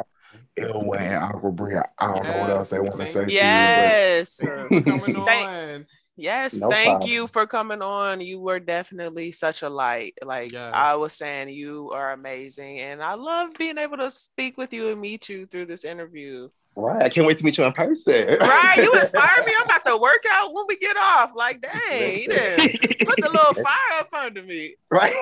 [0.58, 3.26] Ilway and Aqua Bree, I don't know what else they Yes, want to thank say
[3.26, 3.38] to you.
[3.38, 4.40] Yes.
[4.70, 5.86] Coming Thank- on.
[6.20, 7.12] Yes, No thank problem.
[7.12, 8.22] you for coming on.
[8.22, 10.16] You were definitely such a light.
[10.26, 12.80] Like I was saying, you are amazing.
[12.80, 16.50] And I love being able to speak with you and meet you through this interview.
[16.76, 17.04] right.
[17.04, 18.36] I can't wait to meet you in person.
[18.40, 18.78] Right.
[18.78, 19.54] You inspire me.
[19.60, 21.34] I'm about to work out when we get off.
[21.36, 22.30] Like, dang, you
[23.06, 24.74] put the little fire up under me.
[24.90, 25.14] right.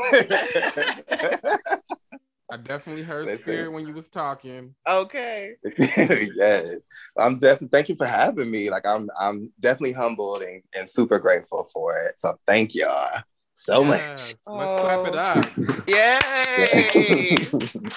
[2.52, 3.42] I definitely heard Listen.
[3.42, 4.76] spirit when you was talking.
[4.88, 5.56] Okay.
[5.98, 6.78] yes.
[7.18, 8.70] I'm definitely thank you for having me.
[8.70, 12.18] Like I'm I'm definitely humbled and, and super grateful for it.
[12.20, 13.22] So thank y'all
[13.58, 14.00] so much.
[14.00, 14.36] Yes.
[14.46, 15.84] Let's clap it oh.
[15.88, 17.38] Yay.
[17.54, 17.94] up.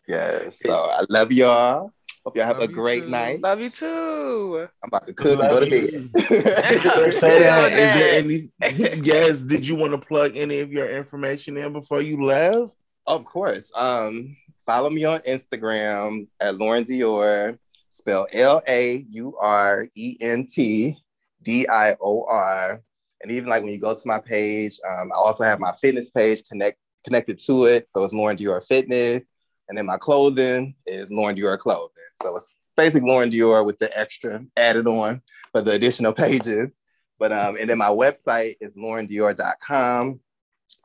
[0.08, 0.58] yes.
[0.60, 1.92] So I love y'all.
[2.24, 3.10] Hope y'all have Love a great too.
[3.10, 3.42] night.
[3.42, 4.68] Love you too.
[4.82, 5.90] I'm about to cook and go to bed.
[5.92, 6.10] you.
[7.18, 7.72] Say that.
[7.72, 9.02] Feel Is there any?
[9.04, 9.38] Yes.
[9.40, 12.70] Did you want to plug any of your information in before you left?
[13.08, 13.72] Of course.
[13.74, 17.58] Um, follow me on Instagram at Laurent Dior,
[17.90, 20.96] spell L A U R E N T
[21.42, 22.80] D I O R.
[23.22, 26.10] And even like when you go to my page, um, I also have my fitness
[26.10, 27.88] page connect connected to it.
[27.90, 29.24] So it's Laurent Dior Fitness.
[29.72, 31.94] And then my clothing is Laurent Dior Clothing.
[32.22, 36.74] So it's basically Laurent Dior with the extra added on for the additional pages.
[37.18, 40.20] But um, and then my website is laurendior.com.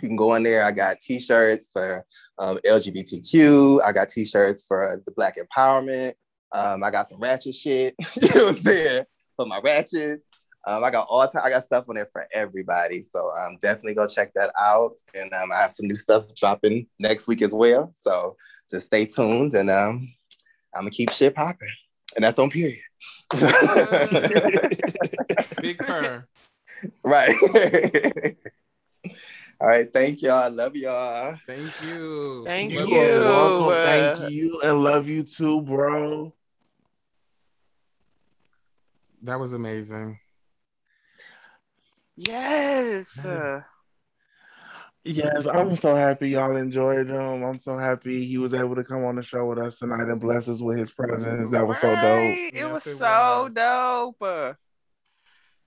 [0.01, 0.63] You can go in there.
[0.63, 2.05] I got t-shirts for
[2.39, 3.81] um, LGBTQ.
[3.83, 6.13] I got t-shirts for the Black empowerment.
[6.53, 7.93] Um, I got some ratchet shit.
[8.21, 9.03] you know what I'm saying?
[9.35, 10.21] For my ratchet.
[10.65, 11.29] Um, I got all.
[11.43, 13.03] I got stuff on there for everybody.
[13.03, 14.93] So um, definitely go check that out.
[15.13, 17.91] And um, I have some new stuff dropping next week as well.
[17.99, 18.37] So
[18.69, 20.11] just stay tuned, and um,
[20.73, 21.69] I'm gonna keep shit popping.
[22.15, 22.79] And that's on period.
[25.61, 26.25] Big purr.
[27.03, 27.35] right.
[29.59, 29.91] all right.
[29.93, 30.43] Thank y'all.
[30.43, 31.35] I love y'all.
[31.45, 32.43] Thank you.
[32.45, 33.23] Thank You you.
[33.23, 33.67] welcome.
[33.69, 36.33] Uh, Thank you, and love you too, bro.
[39.23, 40.19] That was amazing.
[42.15, 43.23] Yes.
[43.25, 43.61] Uh,
[45.07, 47.41] Yes, I'm so happy y'all enjoyed him.
[47.41, 50.19] I'm so happy he was able to come on the show with us tonight and
[50.19, 51.49] bless us with his presence.
[51.49, 52.35] That was so dope.
[52.35, 53.51] It Yes, was it so was.
[54.19, 54.57] dope.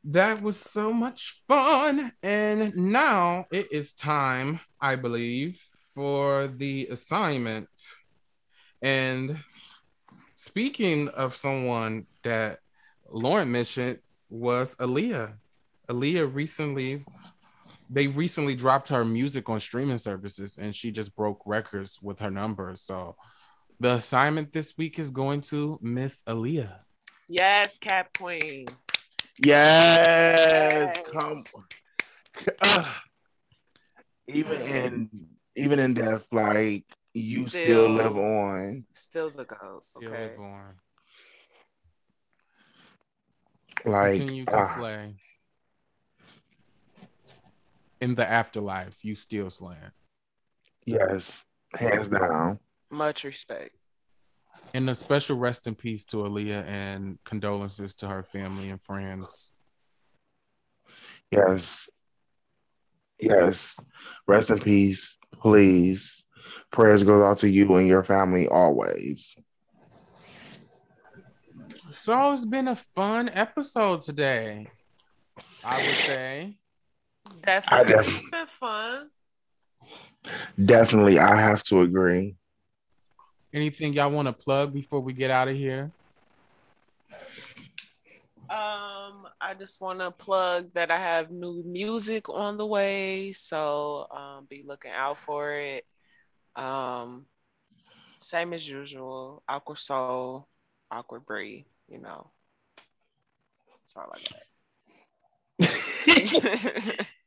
[0.05, 2.12] That was so much fun.
[2.22, 5.59] And now it is time, I believe,
[5.95, 7.68] for the assignment.
[8.82, 9.38] And
[10.36, 12.59] speaking of someone that
[13.09, 15.32] Laurent mentioned was Aaliyah.
[15.88, 17.07] Aaliyah recently,
[17.93, 22.30] they recently dropped her music on streaming services and she just broke records with her
[22.30, 22.82] numbers.
[22.82, 23.16] So
[23.80, 26.78] the assignment this week is going to Miss Aaliyah.
[27.28, 28.66] Yes, Cap Queen.
[29.45, 31.66] Yes, Yes.
[32.62, 32.84] come.
[34.28, 35.11] Even in
[35.57, 36.84] even in death, like
[37.14, 37.88] you still, Still.
[37.91, 38.84] live on.
[38.93, 39.82] Still the goat.
[40.01, 40.30] You'll Okay.
[40.30, 40.74] live on.
[43.84, 45.14] Like Continue to ah, slay.
[48.01, 49.92] In the afterlife, you still slaying.
[50.86, 51.44] yes,
[51.74, 52.59] hands down.
[52.90, 53.76] Much respect.
[54.72, 59.53] And a special rest in peace to Aaliyah and condolences to her family and friends.
[61.30, 61.88] Yes,
[63.18, 63.76] yes.
[64.26, 66.24] Rest in peace, please.
[66.72, 69.36] Prayers goes out to you and your family always.
[71.90, 74.68] So it's been a fun episode today.
[75.64, 76.59] I would say.
[77.42, 77.92] Definitely.
[77.94, 79.10] def- It's been fun.
[80.62, 82.36] Definitely, I have to agree.
[83.52, 85.90] Anything y'all want to plug before we get out of here?
[88.48, 94.08] Um, I just want to plug that I have new music on the way, so
[94.10, 95.86] um, be looking out for it.
[96.56, 97.26] Um,
[98.18, 100.48] same as usual, awkward soul,
[100.90, 101.64] Aqua Bree.
[101.88, 102.30] You know,
[103.78, 104.18] that's all I
[105.58, 107.06] got.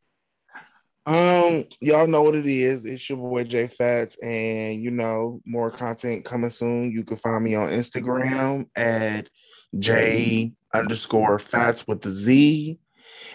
[1.06, 2.86] Um, y'all know what it is.
[2.86, 6.92] It's your boy J Fats, and you know, more content coming soon.
[6.92, 9.30] You can find me on Instagram at
[9.78, 12.80] J underscore Fats with the Z,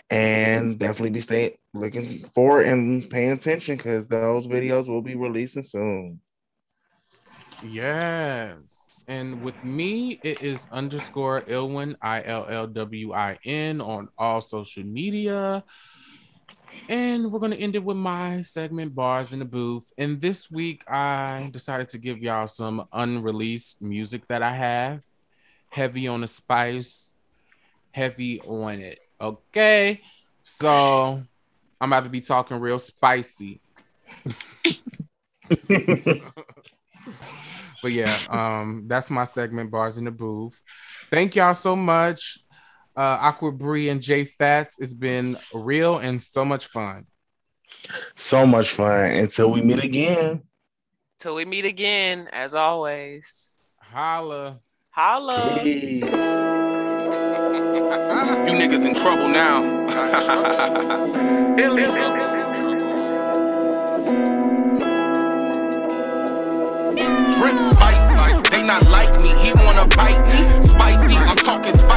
[0.09, 5.63] and definitely be staying looking for and paying attention because those videos will be releasing
[5.63, 6.21] soon.
[7.63, 8.57] Yes.
[9.09, 14.41] And with me, it is underscore Ilwin, I L L W I N, on all
[14.41, 15.65] social media.
[16.89, 19.93] And we're going to end it with my segment, Bars in the Booth.
[19.99, 25.03] And this week, I decided to give y'all some unreleased music that I have.
[25.71, 27.15] Heavy on the spice,
[27.93, 29.01] heavy on it.
[29.21, 30.01] Okay.
[30.43, 31.23] So
[31.81, 33.61] I'm about to be talking real spicy.
[37.83, 40.61] But yeah, um, that's my segment, Bars in the Booth.
[41.11, 42.39] Thank y'all so much.
[42.99, 44.81] Uh, Aqua Bree and J Fats.
[44.81, 47.07] It's been real and so much fun.
[48.17, 49.13] so much fun.
[49.13, 50.43] Until we meet again.
[51.21, 53.57] Till we meet again, as always.
[53.79, 54.59] Holla.
[54.91, 55.61] Holla.
[55.63, 56.03] Peace.
[58.49, 59.63] You niggas in trouble now.
[67.39, 69.29] Drip spicy, they not like me.
[69.39, 70.68] He wanna bite me.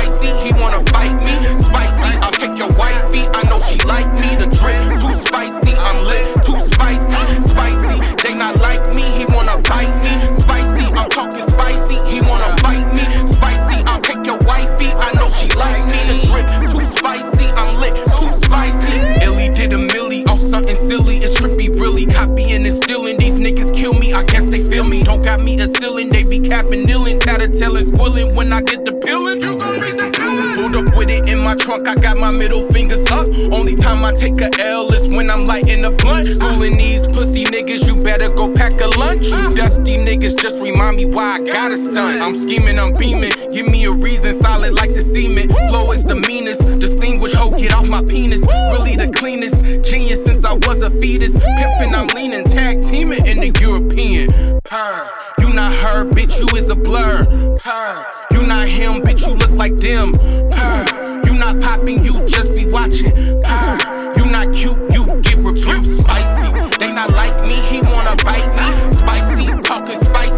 [0.01, 1.35] Spicy, he wanna fight me.
[1.61, 3.29] Spicy, I'll take your wifey.
[3.37, 4.33] I know she like me.
[4.33, 6.25] The drip too spicy, I'm lit.
[6.41, 8.01] Too spicy, spicy.
[8.23, 10.13] They not like me, he wanna bite me.
[10.41, 13.05] Spicy, I'm talking spicy, he wanna bite me.
[13.29, 14.89] Spicy, I'll take your wifey.
[14.97, 15.99] I know she like me.
[16.09, 17.93] The drip too spicy, I'm lit.
[18.17, 19.23] Too spicy.
[19.23, 21.17] Illy did a millie off something silly.
[21.17, 23.17] It's trippy, really copying and stealing.
[23.17, 24.13] These niggas kill me.
[24.13, 25.03] I guess they feel me.
[25.03, 26.09] Don't got me a ceiling
[26.39, 29.41] kneeling, tattletelling, squilling when I get the peeling.
[29.41, 30.53] You gon' be the villain.
[30.55, 33.27] Pulled up with it in my trunk, I got my middle fingers up.
[33.51, 36.27] Only time I take a L is when I'm lighting a blunt.
[36.27, 39.27] Schooling these pussy niggas, you better go pack a lunch.
[39.27, 42.21] You dusty niggas just remind me why I got a stunt.
[42.21, 43.33] I'm scheming, I'm beaming.
[43.51, 45.51] Give me a reason, solid like the cement.
[45.69, 46.79] Flow is the meanest.
[46.79, 48.39] Distinguished hoe, get off my penis.
[48.71, 49.83] Really the cleanest.
[49.83, 51.31] Genius since I was a fetus.
[51.31, 54.59] Pimpin', I'm leaning, tag teaming in the European.
[54.63, 55.09] Purr.
[55.39, 57.23] You not her, bitch, you is a blur.
[57.57, 58.05] Purr.
[58.31, 60.13] You not him, bitch, you look like them.
[60.13, 61.21] Purr.
[61.25, 63.11] You not popping, you just be watching.
[63.41, 63.77] Purr.
[64.17, 65.85] You not cute, you get rebuked.
[66.01, 66.77] Spicy.
[66.77, 68.93] They not like me, he wanna bite me.
[68.93, 70.30] Spicy, talking spicy,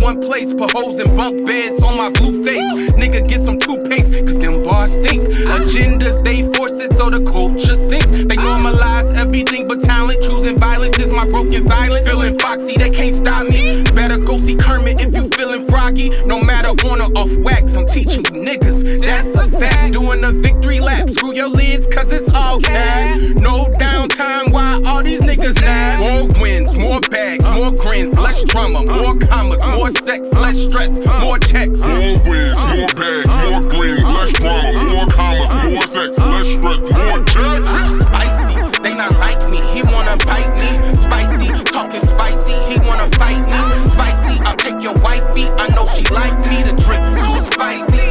[0.00, 0.54] one place.
[0.54, 2.92] Put hoes and bunk beds on my blue face.
[2.92, 5.22] Nigga, get some toothpaste, cause them bars stink.
[5.48, 8.24] Agendas, they force it so the culture stinks.
[8.24, 10.22] They normalize everything but talent.
[10.22, 12.06] Choosing violence is my broken silence.
[12.06, 13.82] Feeling foxy, they can't stop me.
[13.94, 16.10] Better go see Kermit if you feeling froggy.
[16.26, 19.00] No matter on or off wax, I'm teaching you niggas.
[19.00, 19.92] That's a fact.
[19.92, 21.10] Doing a victory lap.
[21.10, 23.22] Screw your lids, cause it's all cash.
[23.40, 25.98] No downtime, why all these niggas now?
[25.98, 31.38] More wins, more bags, more grins, less drama, more commas, more sex, less stress, more
[31.38, 31.80] checks.
[31.80, 37.24] More wins, more bags, more green, less drama, more commas, more sex, less stress, more
[37.24, 37.70] checks.
[38.02, 40.70] Spicy, they not like me, he wanna bite me.
[40.96, 43.88] Spicy, talking spicy, he wanna fight me.
[43.90, 46.62] Spicy, I'll take your wifey, I know she like me.
[46.62, 48.07] The drink too spicy,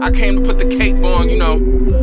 [0.00, 1.58] I came to put the cape on, you know.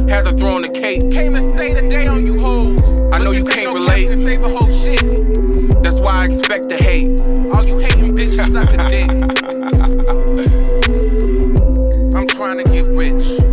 [0.08, 1.12] Has to throw on the cape.
[1.12, 3.02] Came to say the day on you hoes.
[3.12, 4.08] I know you can't no relate.
[4.08, 5.02] Save a whole shit.
[5.84, 7.22] That's why I expect the hate.
[7.54, 9.10] All you hating bitches suck a dick.
[12.16, 13.53] I'm trying to get rich.